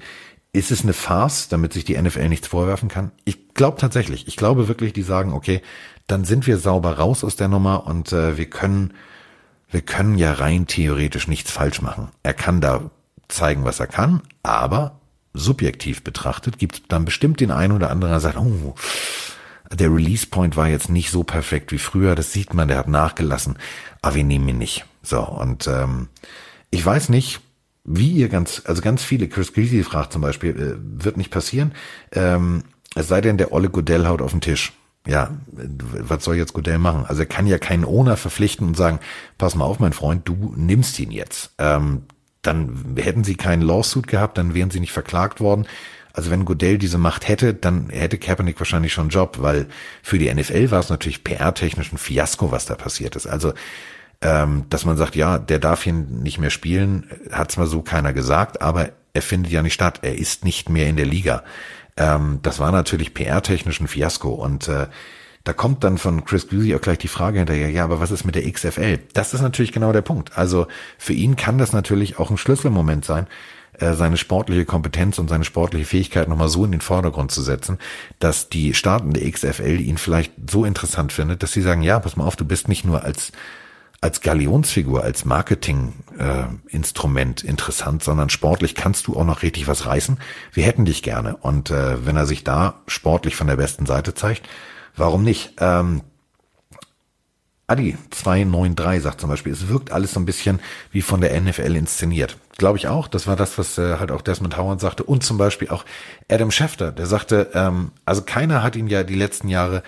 ist 0.53 0.71
es 0.71 0.81
eine 0.81 0.93
Farce, 0.93 1.49
damit 1.49 1.73
sich 1.73 1.85
die 1.85 1.95
NFL 1.95 2.29
nichts 2.29 2.47
vorwerfen 2.47 2.89
kann? 2.89 3.11
Ich 3.23 3.53
glaube 3.53 3.77
tatsächlich. 3.79 4.27
Ich 4.27 4.37
glaube 4.37 4.67
wirklich, 4.67 4.93
die 4.93 5.03
sagen, 5.03 5.33
okay, 5.33 5.61
dann 6.07 6.25
sind 6.25 6.47
wir 6.47 6.57
sauber 6.57 6.97
raus 6.97 7.23
aus 7.23 7.35
der 7.35 7.47
Nummer 7.47 7.85
und 7.85 8.11
äh, 8.11 8.37
wir 8.37 8.49
können, 8.49 8.95
wir 9.69 9.81
können 9.81 10.17
ja 10.17 10.33
rein 10.33 10.65
theoretisch 10.65 11.27
nichts 11.27 11.51
falsch 11.51 11.83
machen. 11.83 12.07
Er 12.23 12.33
kann 12.33 12.59
da 12.59 12.89
zeigen, 13.27 13.65
was 13.65 13.79
er 13.79 13.85
kann, 13.85 14.23
aber 14.41 14.99
subjektiv 15.37 16.03
betrachtet, 16.03 16.57
gibt 16.57 16.75
es 16.75 16.81
dann 16.87 17.05
bestimmt 17.05 17.39
den 17.39 17.51
einen 17.51 17.73
oder 17.73 17.89
anderen, 17.89 18.11
der 18.11 18.19
sagt, 18.19 18.37
oh, 18.37 18.75
der 19.71 19.93
Release 19.93 20.27
Point 20.27 20.55
war 20.55 20.67
jetzt 20.67 20.89
nicht 20.89 21.11
so 21.11 21.23
perfekt 21.23 21.71
wie 21.71 21.77
früher, 21.77 22.15
das 22.15 22.31
sieht 22.31 22.53
man, 22.53 22.67
der 22.67 22.77
hat 22.77 22.87
nachgelassen, 22.87 23.57
aber 24.01 24.15
wir 24.15 24.23
nehmen 24.23 24.47
ihn 24.49 24.57
nicht. 24.57 24.85
So, 25.03 25.21
und 25.21 25.67
ähm, 25.67 26.07
ich 26.69 26.85
weiß 26.85 27.09
nicht, 27.09 27.41
wie 27.83 28.11
ihr 28.11 28.29
ganz, 28.29 28.61
also 28.65 28.81
ganz 28.81 29.03
viele, 29.03 29.27
Chris 29.27 29.53
Greasy 29.53 29.83
fragt 29.83 30.13
zum 30.13 30.21
Beispiel, 30.21 30.51
äh, 30.51 31.03
wird 31.03 31.17
nicht 31.17 31.31
passieren, 31.31 31.73
ähm, 32.11 32.63
es 32.95 33.07
sei 33.07 33.21
denn, 33.21 33.37
der 33.37 33.51
Olle 33.51 33.69
Godell 33.69 34.07
haut 34.07 34.21
auf 34.21 34.31
den 34.31 34.41
Tisch. 34.41 34.73
Ja, 35.05 35.37
was 35.47 36.25
soll 36.25 36.35
jetzt 36.35 36.51
Godell 36.51 36.79
machen? 36.79 37.05
Also 37.05 37.21
er 37.21 37.27
kann 37.27 37.47
ja 37.47 37.57
keinen 37.57 37.85
Owner 37.85 38.17
verpflichten 38.17 38.67
und 38.67 38.75
sagen, 38.75 38.99
pass 39.37 39.55
mal 39.55 39.63
auf, 39.63 39.79
mein 39.79 39.93
Freund, 39.93 40.27
du 40.27 40.53
nimmst 40.57 40.99
ihn 40.99 41.11
jetzt. 41.11 41.51
Ähm, 41.59 42.03
dann 42.41 42.95
hätten 42.97 43.23
sie 43.23 43.35
keinen 43.35 43.61
Lawsuit 43.61 44.07
gehabt, 44.07 44.37
dann 44.37 44.53
wären 44.53 44.71
sie 44.71 44.79
nicht 44.79 44.91
verklagt 44.91 45.39
worden. 45.39 45.67
Also 46.13 46.31
wenn 46.31 46.45
Godell 46.45 46.77
diese 46.77 46.97
Macht 46.97 47.27
hätte, 47.27 47.53
dann 47.53 47.89
hätte 47.89 48.17
Kaepernick 48.17 48.59
wahrscheinlich 48.59 48.93
schon 48.93 49.03
einen 49.03 49.09
Job, 49.11 49.37
weil 49.39 49.67
für 50.01 50.17
die 50.17 50.33
NFL 50.33 50.71
war 50.71 50.79
es 50.79 50.89
natürlich 50.89 51.23
PR-technisch 51.23 51.91
ein 51.91 51.97
Fiasko, 51.97 52.51
was 52.51 52.65
da 52.65 52.75
passiert 52.75 53.15
ist. 53.15 53.27
Also 53.27 53.53
ähm, 54.21 54.65
dass 54.69 54.85
man 54.85 54.97
sagt, 54.97 55.15
ja, 55.15 55.37
der 55.37 55.59
darf 55.59 55.83
hier 55.83 55.93
nicht 55.93 56.39
mehr 56.39 56.49
spielen, 56.49 57.09
hat 57.31 57.51
zwar 57.51 57.67
so 57.67 57.81
keiner 57.83 58.13
gesagt, 58.13 58.61
aber 58.61 58.89
er 59.13 59.21
findet 59.21 59.51
ja 59.51 59.61
nicht 59.61 59.73
statt. 59.73 59.99
Er 60.01 60.17
ist 60.17 60.43
nicht 60.43 60.69
mehr 60.69 60.87
in 60.87 60.95
der 60.95 61.05
Liga. 61.05 61.43
Ähm, 61.97 62.39
das 62.41 62.59
war 62.59 62.71
natürlich 62.71 63.13
PR-technisch 63.13 63.79
ein 63.79 63.87
Fiasko 63.87 64.29
und 64.29 64.67
äh, 64.67 64.87
da 65.47 65.53
kommt 65.53 65.85
dann 65.85 65.97
von 65.97 66.25
Chris 66.25 66.49
Greasy 66.49 66.75
auch 66.75 66.81
gleich 66.81 66.97
die 66.97 67.07
Frage 67.07 67.37
hinterher, 67.37 67.69
ja, 67.69 67.85
aber 67.85 68.01
was 68.01 68.11
ist 68.11 68.25
mit 68.25 68.35
der 68.35 68.51
XFL? 68.51 68.99
Das 69.13 69.33
ist 69.33 69.41
natürlich 69.41 69.71
genau 69.71 69.93
der 69.93 70.01
Punkt. 70.01 70.37
Also 70.37 70.67
für 70.97 71.13
ihn 71.13 71.37
kann 71.37 71.57
das 71.57 71.71
natürlich 71.71 72.19
auch 72.19 72.29
ein 72.29 72.37
Schlüsselmoment 72.37 73.05
sein, 73.05 73.27
äh, 73.79 73.93
seine 73.93 74.17
sportliche 74.17 74.65
Kompetenz 74.65 75.19
und 75.19 75.29
seine 75.29 75.45
sportliche 75.45 75.85
Fähigkeit 75.85 76.27
nochmal 76.27 76.49
so 76.49 76.65
in 76.65 76.73
den 76.73 76.81
Vordergrund 76.81 77.31
zu 77.31 77.41
setzen, 77.41 77.77
dass 78.19 78.49
die 78.49 78.73
Staaten 78.73 79.13
der 79.13 79.31
XFL 79.31 79.79
ihn 79.79 79.97
vielleicht 79.97 80.33
so 80.51 80.65
interessant 80.65 81.13
findet, 81.13 81.43
dass 81.43 81.53
sie 81.53 81.61
sagen, 81.61 81.81
ja, 81.81 81.97
pass 81.97 82.17
mal 82.17 82.25
auf, 82.25 82.35
du 82.35 82.43
bist 82.43 82.67
nicht 82.67 82.83
nur 82.83 83.05
als 83.05 83.31
als 83.99 84.21
Galionsfigur, 84.21 85.01
als 85.01 85.25
Marketinginstrument 85.25 87.43
äh, 87.43 87.47
interessant, 87.47 88.03
sondern 88.03 88.29
sportlich 88.29 88.75
kannst 88.75 89.07
du 89.07 89.15
auch 89.15 89.25
noch 89.25 89.41
richtig 89.41 89.67
was 89.67 89.87
reißen. 89.87 90.19
Wir 90.53 90.65
hätten 90.65 90.85
dich 90.85 91.01
gerne. 91.01 91.35
Und 91.37 91.71
äh, 91.71 92.05
wenn 92.05 92.15
er 92.15 92.27
sich 92.27 92.43
da 92.43 92.83
sportlich 92.85 93.35
von 93.35 93.47
der 93.47 93.55
besten 93.55 93.87
Seite 93.87 94.13
zeigt, 94.13 94.47
Warum 94.97 95.23
nicht? 95.23 95.53
Ähm, 95.59 96.01
Adi 97.67 97.97
293 98.11 99.03
sagt 99.03 99.21
zum 99.21 99.29
Beispiel, 99.29 99.51
es 99.51 99.67
wirkt 99.67 99.91
alles 99.91 100.13
so 100.13 100.19
ein 100.19 100.25
bisschen 100.25 100.59
wie 100.91 101.01
von 101.01 101.21
der 101.21 101.39
NFL 101.39 101.75
inszeniert. 101.75 102.37
Glaube 102.57 102.77
ich 102.77 102.87
auch. 102.87 103.07
Das 103.07 103.27
war 103.27 103.35
das, 103.35 103.57
was 103.57 103.77
äh, 103.77 103.97
halt 103.99 104.11
auch 104.11 104.21
Desmond 104.21 104.57
Howard 104.57 104.79
sagte. 104.79 105.03
Und 105.03 105.23
zum 105.23 105.37
Beispiel 105.37 105.69
auch 105.69 105.85
Adam 106.29 106.49
Schefter, 106.49 106.91
der 106.91 107.05
sagte, 107.05 107.51
ähm, 107.53 107.91
also 108.05 108.21
keiner 108.23 108.63
hat 108.63 108.75
ihn 108.75 108.87
ja 108.87 109.03
die 109.03 109.15
letzten 109.15 109.49
Jahre 109.49 109.83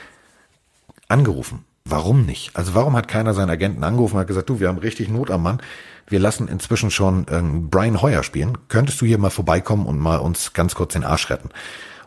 angerufen. 1.07 1.65
Warum 1.85 2.25
nicht? 2.25 2.51
Also 2.53 2.75
warum 2.75 2.95
hat 2.95 3.07
keiner 3.07 3.33
seinen 3.33 3.49
Agenten 3.49 3.83
angerufen 3.83 4.15
und 4.15 4.21
hat 4.21 4.27
gesagt, 4.27 4.49
du, 4.49 4.59
wir 4.59 4.67
haben 4.67 4.77
richtig 4.77 5.09
Not 5.09 5.31
am 5.31 5.41
Mann. 5.41 5.61
Wir 6.05 6.19
lassen 6.19 6.47
inzwischen 6.47 6.91
schon 6.91 7.25
ähm, 7.31 7.69
Brian 7.69 8.01
Hoyer 8.01 8.23
spielen. 8.23 8.57
Könntest 8.67 8.99
du 9.01 9.05
hier 9.05 9.17
mal 9.17 9.29
vorbeikommen 9.29 9.85
und 9.85 9.97
mal 9.97 10.17
uns 10.17 10.53
ganz 10.53 10.75
kurz 10.75 10.93
den 10.93 11.05
Arsch 11.05 11.29
retten? 11.29 11.49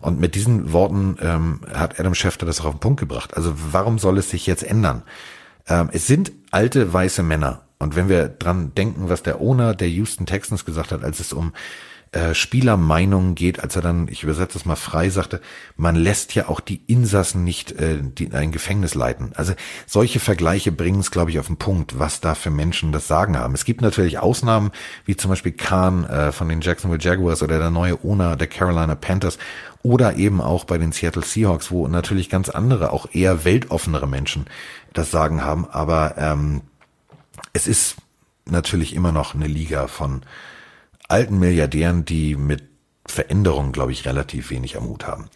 Und 0.03 0.21
mit 0.21 0.35
diesen 0.35 0.73
Worten 0.73 1.17
ähm, 1.21 1.61
hat 1.73 1.99
Adam 1.99 2.15
Schefter 2.15 2.45
das 2.45 2.61
auch 2.61 2.67
auf 2.67 2.75
den 2.75 2.81
Punkt 2.81 3.01
gebracht. 3.01 3.37
Also 3.37 3.55
warum 3.71 3.99
soll 3.99 4.19
es 4.19 4.31
sich 4.31 4.47
jetzt 4.47 4.65
ändern? 4.65 5.03
Ähm, 5.69 5.91
es 5.93 6.07
sind 6.07 6.33
alte 6.51 6.93
weiße 6.93 7.23
Männer. 7.23 7.63
Und 7.79 7.97
wenn 7.97 8.09
wir 8.09 8.29
dran 8.29 8.75
denken, 8.75 9.09
was 9.09 9.23
der 9.23 9.41
Owner 9.41 9.75
der 9.75 9.89
Houston 9.89 10.27
Texans 10.27 10.65
gesagt 10.65 10.93
hat, 10.93 11.05
als 11.05 11.21
es 11.21 11.33
um 11.33 11.53
äh, 12.13 12.35
Spielermeinungen 12.35 13.35
geht, 13.35 13.61
als 13.61 13.75
er 13.75 13.81
dann, 13.81 14.07
ich 14.07 14.23
übersetze 14.23 14.59
es 14.59 14.67
mal 14.67 14.77
frei, 14.77 15.09
sagte, 15.09 15.41
man 15.77 15.97
lässt 15.97 16.35
ja 16.35 16.49
auch 16.49 16.61
die 16.61 16.83
Insassen 16.87 17.43
nicht 17.43 17.73
äh, 17.73 18.01
die, 18.03 18.31
ein 18.33 18.53
Gefängnis 18.53 18.95
leiten. 18.95 19.33
Also 19.35 19.55
solche 19.87 20.21
Vergleiche 20.21 20.73
bringen 20.73 21.01
es, 21.01 21.11
glaube 21.11 21.31
ich, 21.31 21.39
auf 21.39 21.47
den 21.47 21.57
Punkt, 21.57 21.99
was 21.99 22.21
da 22.21 22.35
für 22.35 22.51
Menschen 22.51 22.93
das 22.93 23.09
Sagen 23.09 23.39
haben. 23.39 23.55
Es 23.55 23.65
gibt 23.65 23.81
natürlich 23.81 24.19
Ausnahmen, 24.19 24.73
wie 25.07 25.17
zum 25.17 25.31
Beispiel 25.31 25.53
Khan 25.53 26.05
äh, 26.05 26.33
von 26.33 26.51
den 26.51 26.61
Jacksonville 26.61 27.03
Jaguars 27.03 27.43
oder 27.43 27.59
der 27.59 27.71
neue 27.71 28.05
Owner 28.05 28.37
der 28.37 28.47
Carolina 28.47 28.95
Panthers 28.95 29.39
oder 29.83 30.17
eben 30.17 30.43
auch 30.43 30.65
bei 30.65 30.77
den 30.77 30.93
Seattle 30.93 31.25
Seahawks, 31.25 31.71
wo 31.71 31.89
natürlich 31.89 32.29
ganz 32.29 32.51
andere, 32.51 32.93
auch 32.93 33.07
eher 33.13 33.47
weltoffenere 33.47 34.07
Menschen 34.07 34.45
das 34.93 35.11
Sagen 35.11 35.43
haben. 35.43 35.67
Aber 35.71 36.17
ähm, 36.19 36.61
es 37.55 37.67
ist 37.67 37.97
natürlich 38.45 38.95
immer 38.95 39.13
noch 39.13 39.35
eine 39.35 39.47
Liga 39.47 39.87
von 39.87 40.21
alten 41.13 41.39
Milliardären, 41.39 42.05
die 42.05 42.35
mit 42.37 42.65
Veränderungen, 43.07 43.73
glaube 43.73 43.93
ich, 43.93 44.07
relativ 44.07 44.51
wenig 44.51 44.77
am 44.77 44.85
Hut 44.85 45.07
haben. 45.07 45.29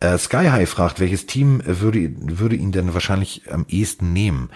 Äh, 0.00 0.18
Sky 0.18 0.48
High 0.50 0.68
fragt, 0.68 1.00
welches 1.00 1.26
Team 1.26 1.62
würde, 1.64 2.12
würde 2.16 2.56
ihn 2.56 2.72
denn 2.72 2.94
wahrscheinlich 2.94 3.42
am 3.50 3.66
ehesten 3.68 4.12
nehmen? 4.12 4.50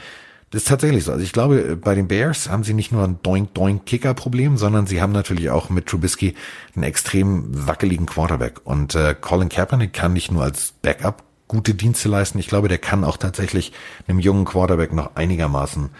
Das 0.51 0.63
ist 0.63 0.69
tatsächlich 0.69 1.05
so. 1.05 1.13
Also 1.13 1.25
ich 1.25 1.33
glaube, 1.33 1.77
bei 1.77 1.95
den 1.95 2.09
Bears 2.09 2.49
haben 2.49 2.65
sie 2.65 2.75
nicht 2.75 2.93
nur 2.93 3.03
ein 3.05 3.19
Doink-Doink-Kicker-Problem, 3.23 4.57
sondern 4.57 4.87
sie 4.87 5.03
haben 5.03 5.13
natürlich 5.13 5.51
auch 5.51 5.69
mit 5.69 5.87
Trubisky 5.87 6.35
einen 6.75 6.85
extrem 6.85 7.67
wackeligen 7.67 8.07
Quarterback. 8.07 8.61
Und 8.65 8.95
äh, 8.95 9.15
Colin 9.21 9.49
Kaepernick 9.49 9.93
kann 9.93 10.13
nicht 10.13 10.31
nur 10.31 10.45
als 10.45 10.75
Backup 10.81 11.25
gute 11.49 11.75
Dienste 11.75 12.09
leisten. 12.09 12.39
Ich 12.39 12.49
glaube, 12.49 12.69
der 12.69 12.79
kann 12.79 13.05
auch 13.05 13.17
tatsächlich 13.17 13.73
einem 14.07 14.21
jungen 14.21 14.45
Quarterback 14.45 14.93
noch 14.93 15.17
einigermaßen 15.17 15.91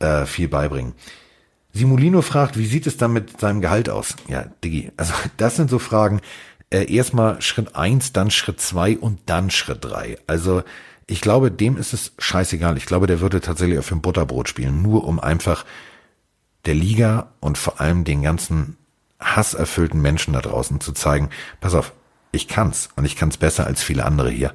äh, 0.00 0.26
viel 0.26 0.48
beibringen. 0.48 0.94
Simulino 1.72 2.22
fragt, 2.22 2.58
wie 2.58 2.66
sieht 2.66 2.86
es 2.86 2.96
dann 2.96 3.12
mit 3.12 3.40
seinem 3.40 3.60
Gehalt 3.60 3.88
aus? 3.88 4.14
Ja, 4.28 4.44
Diggi, 4.62 4.92
also 4.96 5.14
das 5.36 5.56
sind 5.56 5.70
so 5.70 5.78
Fragen. 5.78 6.20
Äh, 6.70 6.92
erstmal 6.94 7.40
Schritt 7.42 7.76
eins, 7.76 8.12
dann 8.12 8.30
Schritt 8.30 8.60
zwei 8.60 8.96
und 8.96 9.20
dann 9.26 9.50
Schritt 9.50 9.84
drei. 9.84 10.18
Also 10.26 10.62
ich 11.06 11.20
glaube, 11.20 11.50
dem 11.50 11.76
ist 11.76 11.92
es 11.92 12.12
scheißegal. 12.18 12.76
Ich 12.76 12.86
glaube, 12.86 13.06
der 13.06 13.20
würde 13.20 13.40
tatsächlich 13.40 13.78
auf 13.78 13.88
dem 13.88 14.00
Butterbrot 14.00 14.48
spielen, 14.48 14.80
nur 14.82 15.04
um 15.04 15.20
einfach 15.20 15.64
der 16.64 16.74
Liga 16.74 17.32
und 17.40 17.58
vor 17.58 17.80
allem 17.80 18.04
den 18.04 18.22
ganzen 18.22 18.76
hasserfüllten 19.20 20.00
Menschen 20.00 20.32
da 20.32 20.40
draußen 20.40 20.80
zu 20.80 20.92
zeigen, 20.92 21.30
pass 21.60 21.74
auf, 21.74 21.92
ich 22.32 22.48
kann's 22.48 22.88
und 22.96 23.04
ich 23.04 23.16
kann's 23.16 23.36
besser 23.36 23.66
als 23.66 23.82
viele 23.82 24.04
andere 24.04 24.30
hier. 24.30 24.54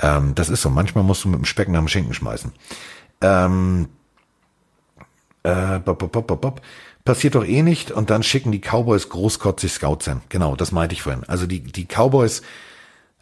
Ähm, 0.00 0.34
das 0.34 0.48
ist 0.50 0.62
so. 0.62 0.70
Manchmal 0.70 1.04
musst 1.04 1.24
du 1.24 1.28
mit 1.28 1.38
dem 1.38 1.44
Speck 1.44 1.68
nach 1.68 1.78
dem 1.78 1.88
Schinken 1.88 2.14
schmeißen. 2.14 2.52
Ähm, 3.20 3.88
äh, 5.44 5.78
bop, 5.78 5.98
bop, 5.98 6.26
bop, 6.26 6.40
bop. 6.40 6.60
Passiert 7.04 7.34
doch 7.34 7.44
eh 7.44 7.62
nicht 7.62 7.90
und 7.90 8.10
dann 8.10 8.22
schicken 8.22 8.50
die 8.50 8.60
Cowboys 8.60 9.10
großkotzig 9.10 9.72
Scouts 9.72 10.06
hin. 10.06 10.22
Genau, 10.30 10.56
das 10.56 10.72
meinte 10.72 10.94
ich 10.94 11.02
vorhin. 11.02 11.24
Also 11.26 11.46
die, 11.46 11.60
die 11.60 11.84
Cowboys, 11.84 12.40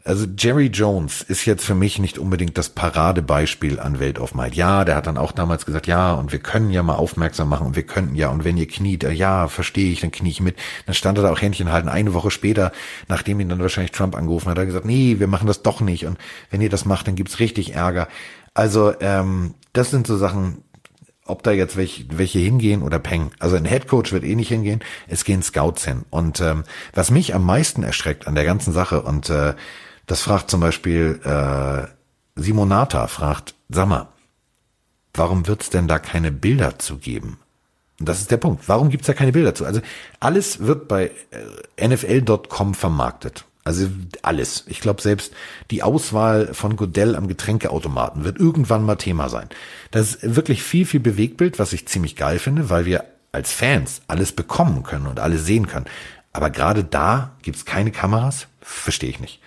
also 0.05 0.27
Jerry 0.37 0.67
Jones 0.67 1.23
ist 1.23 1.45
jetzt 1.47 1.65
für 1.65 1.75
mich 1.75 1.99
nicht 1.99 2.19
unbedingt 2.19 2.57
das 2.59 2.71
Paradebeispiel 2.71 3.81
an 3.81 3.99
Welt 3.99 4.21
of 4.21 4.35
Might. 4.35 4.55
Ja, 4.55 4.85
der 4.85 4.95
hat 4.95 5.09
dann 5.09 5.17
auch 5.17 5.33
damals 5.33 5.67
gesagt, 5.67 5.89
ja, 5.89 6.13
und 6.15 6.31
wir 6.31 6.39
können 6.39 6.71
ja 6.71 6.85
mal 6.85 6.95
aufmerksam 6.95 7.49
machen 7.49 7.67
und 7.67 7.77
wir 7.77 7.85
könnten 7.85 8.15
ja, 8.15 8.29
und 8.29 8.45
wenn 8.45 8.57
ihr 8.57 8.69
kniet, 8.69 9.03
äh, 9.03 9.13
ja, 9.13 9.49
verstehe 9.49 9.93
ich, 9.93 10.01
dann 10.01 10.13
knie 10.13 10.31
ich 10.31 10.41
mit. 10.41 10.57
Dann 10.87 10.95
stand 10.95 11.19
er 11.19 11.23
da 11.23 11.33
auch 11.33 11.43
Händchen 11.43 11.73
halten. 11.73 11.89
Eine 11.89 12.15
Woche 12.15 12.31
später, 12.31 12.71
nachdem 13.09 13.41
ihn 13.41 13.49
dann 13.49 13.61
wahrscheinlich 13.61 13.93
Trump 13.93 14.17
angerufen 14.17 14.47
hat, 14.47 14.53
hat 14.53 14.63
er 14.63 14.67
gesagt, 14.67 14.87
nee, 14.87 15.17
wir 15.19 15.27
machen 15.27 15.49
das 15.49 15.63
doch 15.63 15.81
nicht. 15.81 16.07
Und 16.07 16.19
wenn 16.51 16.61
ihr 16.61 16.71
das 16.71 16.85
macht, 16.85 17.09
dann 17.09 17.17
gibt's 17.17 17.41
richtig 17.41 17.75
Ärger. 17.75 18.07
Also, 18.55 18.95
ähm, 19.01 19.55
das 19.73 19.91
sind 19.91 20.07
so 20.07 20.17
Sachen, 20.17 20.63
ob 21.33 21.43
da 21.43 21.51
jetzt 21.51 21.77
welche, 21.77 22.05
welche 22.17 22.39
hingehen 22.39 22.83
oder 22.83 22.99
Peng. 22.99 23.33
Also 23.41 23.57
ein 23.57 23.65
Headcoach 23.65 24.13
wird 24.13 24.23
eh 24.23 24.37
nicht 24.37 24.49
hingehen, 24.49 24.81
es 25.09 25.25
gehen 25.25 25.43
Scouts 25.43 25.85
hin. 25.85 26.05
Und 26.11 26.41
ähm, 26.41 26.63
was 26.95 27.11
mich 27.11 27.35
am 27.35 27.45
meisten 27.45 27.83
erschreckt 27.83 28.29
an 28.29 28.37
der 28.37 28.45
ganzen 28.45 28.73
Sache, 28.73 29.03
und 29.03 29.31
äh, 29.31 29.55
das 30.07 30.21
fragt 30.21 30.51
zum 30.51 30.61
Beispiel 30.61 31.21
äh, 31.25 31.89
Simonata, 32.41 33.07
fragt, 33.07 33.55
sag 33.69 33.89
mal, 33.89 34.09
warum 35.15 35.47
wird's 35.47 35.71
denn 35.71 35.89
da 35.89 35.99
keine 35.99 36.31
Bilder 36.31 36.79
zu 36.79 36.99
geben? 36.99 37.39
Und 37.99 38.09
das 38.09 38.21
ist 38.21 38.31
der 38.31 38.37
Punkt. 38.37 38.69
Warum 38.69 38.91
gibt's 38.91 39.07
da 39.07 39.15
keine 39.15 39.33
Bilder 39.33 39.55
zu? 39.55 39.65
Also 39.65 39.81
alles 40.21 40.61
wird 40.61 40.87
bei 40.89 41.11
äh, 41.77 41.89
NFL.com 41.89 42.75
vermarktet. 42.75 43.45
Also 43.65 43.89
alles. 44.23 44.65
Ich 44.67 44.81
glaube, 44.81 45.01
selbst 45.01 45.33
die 45.71 45.83
Auswahl 45.83 46.53
von 46.53 46.77
Godell 46.77 47.15
am 47.15 47.29
Getränkeautomaten 47.29 48.25
wird 48.25 48.39
irgendwann 48.39 48.85
mal 48.85 48.97
Thema 48.97 49.29
sein. 49.29 49.49
Das 49.93 50.15
ist 50.15 50.37
wirklich 50.37 50.63
viel, 50.63 50.85
viel 50.85 51.01
Bewegtbild, 51.01 51.59
was 51.59 51.73
ich 51.73 51.87
ziemlich 51.87 52.17
geil 52.17 52.39
finde, 52.41 52.71
weil 52.71 52.87
wir 52.87 53.05
als 53.31 53.53
Fans 53.53 54.03
alles 54.09 54.33
bekommen 54.33 54.83
können 54.83 55.07
und 55.07 55.21
alles 55.21 55.47
sehen 55.47 55.69
können. 55.69 55.87
Aber 56.33 56.51
gerade 56.51 56.83
da 56.83 57.37
gibt's 57.43 57.65
keine 57.65 57.93
Kameras? 57.93 58.49
Verstehe 58.61 59.11
ich 59.11 59.21
nicht. 59.21 59.41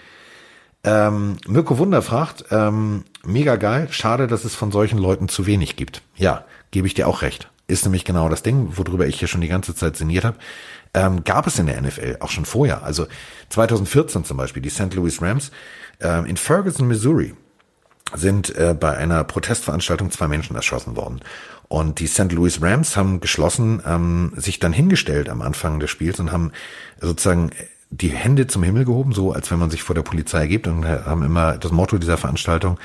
Ähm, 0.85 1.37
Mirko 1.47 1.77
Wunder 1.77 2.01
fragt, 2.01 2.45
ähm, 2.51 3.03
mega 3.23 3.55
geil, 3.55 3.87
schade, 3.89 4.27
dass 4.27 4.45
es 4.45 4.55
von 4.55 4.71
solchen 4.71 4.99
Leuten 4.99 5.27
zu 5.27 5.45
wenig 5.45 5.75
gibt. 5.75 6.03
Ja, 6.15 6.45
gebe 6.71 6.87
ich 6.87 6.93
dir 6.93 7.07
auch 7.07 7.21
recht. 7.21 7.49
Ist 7.67 7.83
nämlich 7.85 8.05
genau 8.05 8.29
das 8.29 8.43
Ding, 8.43 8.77
worüber 8.77 9.07
ich 9.07 9.17
hier 9.17 9.27
schon 9.27 9.41
die 9.41 9.47
ganze 9.47 9.73
Zeit 9.73 9.97
sinniert 9.97 10.23
habe 10.23 10.37
ähm, 10.95 11.23
gab 11.23 11.45
es 11.45 11.59
in 11.59 11.67
der 11.67 11.79
NFL 11.79 12.17
auch 12.21 12.31
schon 12.31 12.45
vorher. 12.45 12.83
Also 12.83 13.05
2014 13.49 14.23
zum 14.23 14.37
Beispiel, 14.37 14.61
die 14.63 14.69
St. 14.69 14.93
Louis 14.95 15.21
Rams 15.21 15.51
äh, 16.01 16.27
in 16.27 16.37
Ferguson, 16.37 16.87
Missouri 16.87 17.35
sind 18.13 18.55
äh, 18.55 18.75
bei 18.79 18.95
einer 18.95 19.23
Protestveranstaltung 19.23 20.09
zwei 20.09 20.27
Menschen 20.27 20.55
erschossen 20.55 20.95
worden. 20.95 21.21
Und 21.67 21.99
die 21.99 22.07
St. 22.07 22.31
Louis 22.31 22.61
Rams 22.61 22.95
haben 22.95 23.19
geschlossen, 23.19 23.81
ähm, 23.85 24.31
sich 24.35 24.59
dann 24.59 24.71
hingestellt 24.71 25.29
am 25.29 25.41
Anfang 25.41 25.79
des 25.79 25.89
Spiels 25.89 26.19
und 26.19 26.31
haben 26.31 26.51
sozusagen 27.01 27.49
die 27.89 28.09
Hände 28.09 28.47
zum 28.47 28.63
Himmel 28.63 28.85
gehoben, 28.85 29.13
so 29.13 29.31
als 29.31 29.51
wenn 29.51 29.59
man 29.59 29.69
sich 29.69 29.83
vor 29.83 29.95
der 29.95 30.01
Polizei 30.01 30.39
ergibt 30.39 30.67
und 30.67 30.85
haben 30.85 31.23
immer 31.23 31.57
das 31.57 31.71
Motto 31.71 31.97
dieser 31.97 32.17
Veranstaltung, 32.17 32.79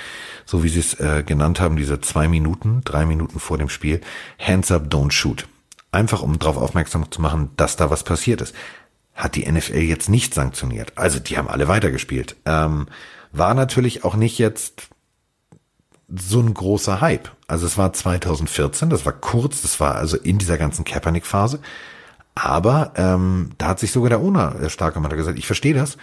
so 0.44 0.62
wie 0.62 0.68
sie 0.68 0.80
es 0.80 0.94
äh, 1.00 1.22
genannt 1.24 1.60
haben, 1.60 1.76
diese 1.76 2.00
zwei 2.00 2.28
Minuten, 2.28 2.82
drei 2.84 3.06
Minuten 3.06 3.40
vor 3.40 3.58
dem 3.58 3.68
Spiel, 3.68 4.00
Hands 4.38 4.70
up, 4.70 4.88
don't 4.88 5.12
shoot. 5.12 5.46
Einfach 5.92 6.22
um 6.22 6.38
darauf 6.38 6.56
aufmerksam 6.56 7.10
zu 7.10 7.20
machen, 7.20 7.50
dass 7.56 7.76
da 7.76 7.90
was 7.90 8.04
passiert 8.04 8.40
ist. 8.40 8.54
Hat 9.14 9.34
die 9.34 9.50
NFL 9.50 9.78
jetzt 9.78 10.08
nicht 10.08 10.34
sanktioniert. 10.34 10.92
Also 10.96 11.18
die 11.18 11.36
haben 11.36 11.48
alle 11.48 11.68
weitergespielt. 11.68 12.36
Ähm, 12.44 12.86
war 13.32 13.54
natürlich 13.54 14.04
auch 14.04 14.14
nicht 14.14 14.38
jetzt 14.38 14.88
so 16.08 16.40
ein 16.40 16.54
großer 16.54 17.00
Hype. 17.00 17.30
Also 17.46 17.66
es 17.66 17.78
war 17.78 17.92
2014, 17.92 18.90
das 18.90 19.06
war 19.06 19.12
kurz, 19.12 19.62
das 19.62 19.78
war 19.80 19.94
also 19.96 20.16
in 20.16 20.38
dieser 20.38 20.58
ganzen 20.58 20.84
Kaepernick-Phase. 20.84 21.60
Aber 22.34 22.92
ähm, 22.96 23.50
da 23.58 23.68
hat 23.68 23.80
sich 23.80 23.92
sogar 23.92 24.10
der 24.10 24.20
Owner, 24.20 24.56
der 24.60 24.68
starke 24.68 25.00
Mann, 25.00 25.14
gesagt, 25.16 25.38
ich 25.38 25.46
verstehe 25.46 25.74
das. 25.74 25.96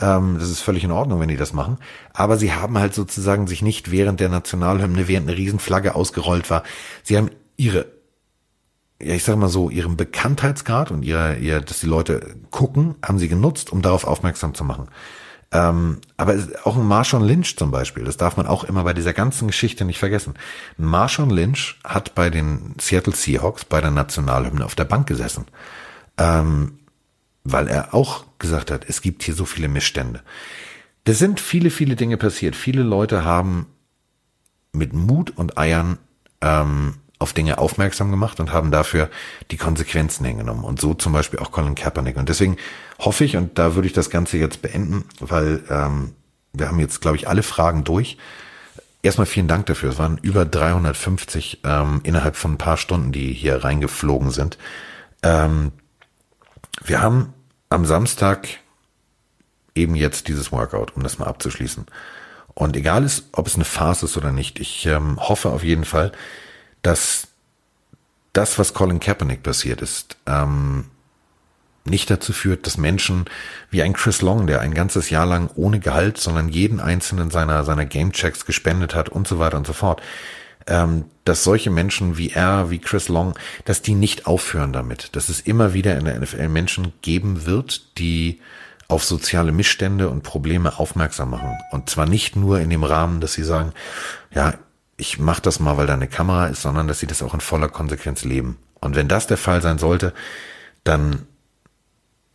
Ähm, 0.00 0.36
das 0.38 0.50
ist 0.50 0.60
völlig 0.60 0.84
in 0.84 0.90
Ordnung, 0.90 1.20
wenn 1.20 1.28
die 1.28 1.36
das 1.36 1.52
machen. 1.52 1.78
Aber 2.12 2.36
sie 2.36 2.52
haben 2.52 2.78
halt 2.78 2.94
sozusagen 2.94 3.46
sich 3.46 3.62
nicht 3.62 3.90
während 3.90 4.20
der 4.20 4.28
Nationalhymne, 4.28 5.08
während 5.08 5.28
eine 5.28 5.36
Riesenflagge 5.36 5.94
ausgerollt 5.94 6.50
war, 6.50 6.62
sie 7.02 7.16
haben 7.16 7.30
ihre 7.56 7.86
ja, 9.02 9.14
ich 9.14 9.24
sag 9.24 9.36
mal 9.36 9.48
so, 9.48 9.70
ihrem 9.70 9.96
Bekanntheitsgrad 9.96 10.90
und 10.90 11.02
ihrer, 11.02 11.36
ihr, 11.36 11.60
dass 11.60 11.80
die 11.80 11.86
Leute 11.86 12.36
gucken, 12.50 12.94
haben 13.04 13.18
sie 13.18 13.28
genutzt, 13.28 13.72
um 13.72 13.82
darauf 13.82 14.04
aufmerksam 14.04 14.54
zu 14.54 14.64
machen. 14.64 14.88
Ähm, 15.52 15.98
aber 16.16 16.38
auch 16.64 16.76
ein 16.76 16.86
Marshawn 16.86 17.22
Lynch 17.22 17.56
zum 17.58 17.70
Beispiel, 17.70 18.04
das 18.04 18.16
darf 18.16 18.38
man 18.38 18.46
auch 18.46 18.64
immer 18.64 18.84
bei 18.84 18.94
dieser 18.94 19.12
ganzen 19.12 19.48
Geschichte 19.48 19.84
nicht 19.84 19.98
vergessen. 19.98 20.34
Marshawn 20.78 21.28
Lynch 21.28 21.78
hat 21.84 22.14
bei 22.14 22.30
den 22.30 22.74
Seattle 22.80 23.14
Seahawks 23.14 23.66
bei 23.66 23.82
der 23.82 23.90
Nationalhymne 23.90 24.64
auf 24.64 24.74
der 24.74 24.86
Bank 24.86 25.06
gesessen, 25.06 25.44
ähm, 26.16 26.78
weil 27.44 27.68
er 27.68 27.92
auch 27.92 28.24
gesagt 28.38 28.70
hat, 28.70 28.86
es 28.88 29.02
gibt 29.02 29.22
hier 29.24 29.34
so 29.34 29.44
viele 29.44 29.68
Missstände. 29.68 30.22
Da 31.04 31.12
sind 31.12 31.38
viele, 31.38 31.68
viele 31.70 31.96
Dinge 31.96 32.16
passiert. 32.16 32.56
Viele 32.56 32.82
Leute 32.82 33.24
haben 33.24 33.66
mit 34.72 34.94
Mut 34.94 35.32
und 35.36 35.58
Eiern 35.58 35.98
ähm, 36.40 36.94
auf 37.22 37.32
Dinge 37.32 37.58
aufmerksam 37.58 38.10
gemacht 38.10 38.40
und 38.40 38.52
haben 38.52 38.70
dafür 38.70 39.08
die 39.50 39.56
Konsequenzen 39.56 40.24
hingenommen. 40.24 40.64
Und 40.64 40.80
so 40.80 40.94
zum 40.94 41.12
Beispiel 41.12 41.38
auch 41.38 41.50
Colin 41.50 41.74
Kaepernick. 41.74 42.16
Und 42.16 42.28
deswegen 42.28 42.56
hoffe 42.98 43.24
ich, 43.24 43.36
und 43.36 43.58
da 43.58 43.74
würde 43.74 43.86
ich 43.86 43.94
das 43.94 44.10
Ganze 44.10 44.38
jetzt 44.38 44.62
beenden, 44.62 45.04
weil 45.20 45.62
ähm, 45.70 46.12
wir 46.52 46.68
haben 46.68 46.80
jetzt, 46.80 47.00
glaube 47.00 47.16
ich, 47.16 47.28
alle 47.28 47.42
Fragen 47.42 47.84
durch. 47.84 48.18
Erstmal 49.02 49.26
vielen 49.26 49.48
Dank 49.48 49.66
dafür. 49.66 49.90
Es 49.90 49.98
waren 49.98 50.18
über 50.18 50.44
350 50.44 51.60
ähm, 51.64 52.00
innerhalb 52.04 52.36
von 52.36 52.52
ein 52.52 52.58
paar 52.58 52.76
Stunden, 52.76 53.10
die 53.10 53.32
hier 53.32 53.64
reingeflogen 53.64 54.30
sind. 54.30 54.58
Ähm, 55.22 55.72
wir 56.84 57.00
haben 57.00 57.32
am 57.68 57.84
Samstag 57.84 58.48
eben 59.74 59.94
jetzt 59.94 60.28
dieses 60.28 60.52
Workout, 60.52 60.94
um 60.96 61.02
das 61.02 61.18
mal 61.18 61.26
abzuschließen. 61.26 61.86
Und 62.54 62.76
egal 62.76 63.04
ist, 63.04 63.24
ob 63.32 63.46
es 63.46 63.54
eine 63.54 63.64
Phase 63.64 64.06
ist 64.06 64.16
oder 64.16 64.32
nicht, 64.32 64.60
ich 64.60 64.86
ähm, 64.86 65.18
hoffe 65.18 65.50
auf 65.50 65.64
jeden 65.64 65.84
Fall, 65.84 66.12
dass 66.82 67.28
das, 68.32 68.58
was 68.58 68.74
Colin 68.74 69.00
Kaepernick 69.00 69.42
passiert 69.42 69.82
ist, 69.82 70.16
ähm, 70.26 70.86
nicht 71.84 72.10
dazu 72.10 72.32
führt, 72.32 72.66
dass 72.66 72.78
Menschen 72.78 73.24
wie 73.70 73.82
ein 73.82 73.92
Chris 73.92 74.22
Long, 74.22 74.46
der 74.46 74.60
ein 74.60 74.74
ganzes 74.74 75.10
Jahr 75.10 75.26
lang 75.26 75.50
ohne 75.56 75.80
Gehalt, 75.80 76.16
sondern 76.16 76.48
jeden 76.48 76.80
einzelnen 76.80 77.30
seiner, 77.30 77.64
seiner 77.64 77.86
Gamechecks 77.86 78.46
gespendet 78.46 78.94
hat 78.94 79.08
und 79.08 79.26
so 79.26 79.38
weiter 79.38 79.56
und 79.56 79.66
so 79.66 79.72
fort, 79.72 80.00
ähm, 80.68 81.06
dass 81.24 81.42
solche 81.42 81.70
Menschen 81.70 82.16
wie 82.16 82.30
er, 82.30 82.70
wie 82.70 82.78
Chris 82.78 83.08
Long, 83.08 83.34
dass 83.64 83.82
die 83.82 83.94
nicht 83.94 84.26
aufhören 84.26 84.72
damit, 84.72 85.16
dass 85.16 85.28
es 85.28 85.40
immer 85.40 85.74
wieder 85.74 85.98
in 85.98 86.04
der 86.04 86.18
NFL 86.20 86.48
Menschen 86.48 86.92
geben 87.02 87.46
wird, 87.46 87.98
die 87.98 88.40
auf 88.86 89.04
soziale 89.04 89.52
Missstände 89.52 90.08
und 90.08 90.22
Probleme 90.22 90.78
aufmerksam 90.78 91.30
machen. 91.30 91.56
Und 91.72 91.90
zwar 91.90 92.06
nicht 92.06 92.36
nur 92.36 92.60
in 92.60 92.70
dem 92.70 92.84
Rahmen, 92.84 93.20
dass 93.20 93.32
sie 93.32 93.42
sagen, 93.42 93.72
ja, 94.32 94.54
ich 95.02 95.18
mache 95.18 95.42
das 95.42 95.58
mal, 95.58 95.76
weil 95.76 95.88
da 95.88 95.94
eine 95.94 96.06
Kamera 96.06 96.46
ist, 96.46 96.62
sondern 96.62 96.86
dass 96.86 97.00
sie 97.00 97.08
das 97.08 97.24
auch 97.24 97.34
in 97.34 97.40
voller 97.40 97.68
Konsequenz 97.68 98.22
leben. 98.22 98.56
Und 98.80 98.94
wenn 98.94 99.08
das 99.08 99.26
der 99.26 99.36
Fall 99.36 99.60
sein 99.60 99.78
sollte, 99.78 100.14
dann 100.84 101.26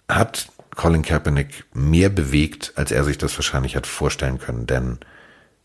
hat 0.10 0.50
Colin 0.76 1.02
Kaepernick 1.02 1.64
mehr 1.74 2.10
bewegt, 2.10 2.74
als 2.76 2.92
er 2.92 3.06
sich 3.06 3.18
das 3.18 3.38
wahrscheinlich 3.38 3.78
hat 3.78 3.88
vorstellen 3.88 4.38
können. 4.38 4.68
Denn 4.68 5.00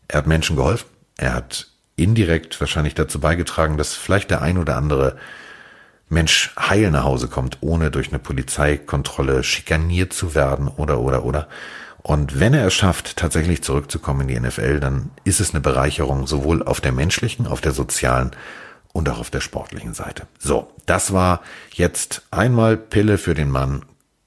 er 0.07 0.19
hat 0.19 0.27
Menschen 0.27 0.55
geholfen. 0.55 0.87
Er 1.17 1.33
hat 1.33 1.67
indirekt 1.97 2.59
wahrscheinlich 2.61 2.95
dazu 2.95 3.19
beigetragen, 3.19 3.77
dass 3.77 3.93
vielleicht 3.95 4.31
der 4.31 4.41
ein 4.41 4.57
oder 4.57 4.77
andere 4.77 5.17
Mensch 6.07 6.55
heil 6.57 6.89
nach 6.89 7.03
Hause 7.03 7.27
kommt, 7.27 7.57
ohne 7.59 7.91
durch 7.91 8.09
eine 8.09 8.19
Polizeikontrolle 8.19 9.43
schikaniert 9.43 10.13
zu 10.13 10.35
werden 10.35 10.69
oder, 10.69 11.01
oder, 11.01 11.25
oder. 11.25 11.49
Und 12.03 12.39
wenn 12.39 12.53
er 12.53 12.67
es 12.67 12.73
schafft, 12.73 13.15
tatsächlich 13.15 13.63
zurückzukommen 13.63 14.27
in 14.27 14.27
die 14.27 14.39
NFL, 14.39 14.81
dann 14.81 15.11
ist 15.23 15.39
es 15.39 15.51
eine 15.51 15.61
Bereicherung 15.61 16.27
sowohl 16.27 16.61
auf 16.61 16.81
der 16.81 16.91
menschlichen, 16.91 17.47
auf 17.47 17.61
der 17.61 17.71
sozialen 17.71 18.31
und 18.91 19.09
auch 19.09 19.19
auf 19.19 19.29
der 19.29 19.39
sportlichen 19.39 19.93
Seite. 19.93 20.27
So, 20.37 20.69
das 20.85 21.13
war 21.13 21.41
jetzt 21.73 22.23
einmal 22.29 22.75
Pille 22.75 23.17
für 23.17 23.33
den 23.33 23.49
Mann 23.49 23.83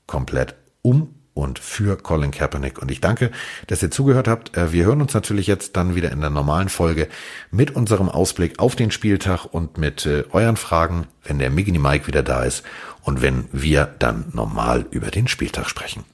komplett 0.07 0.55
um 0.81 1.15
und 1.35 1.59
für 1.59 1.99
Colin 1.99 2.31
Kaepernick. 2.31 2.81
Und 2.81 2.91
ich 2.91 3.03
danke, 3.03 3.31
dass 3.67 3.83
ihr 3.83 3.91
zugehört 3.91 4.27
habt. 4.27 4.57
Äh, 4.57 4.73
wir 4.73 4.87
hören 4.87 5.03
uns 5.03 5.13
natürlich 5.13 5.47
jetzt 5.47 5.77
dann 5.77 5.95
wieder 5.95 6.11
in 6.11 6.23
der 6.23 6.31
normalen 6.31 6.71
Folge 6.71 7.09
mit 7.51 7.77
unserem 7.77 8.09
Ausblick 8.09 8.59
auf 8.59 8.75
den 8.75 8.91
Spieltag 8.91 9.45
und 9.45 9.77
mit 9.77 10.07
äh, 10.07 10.25
euren 10.33 10.57
Fragen, 10.57 11.09
wenn 11.25 11.39
der 11.39 11.51
Migini 11.51 11.79
Mike 11.79 12.07
wieder 12.07 12.23
da 12.23 12.43
ist 12.43 12.65
und 13.03 13.21
wenn 13.21 13.49
wir 13.53 13.85
dann 13.99 14.25
normal 14.33 14.87
über 14.91 15.11
den 15.11 15.29
Spieltag 15.29 15.69
sprechen. 15.69 16.05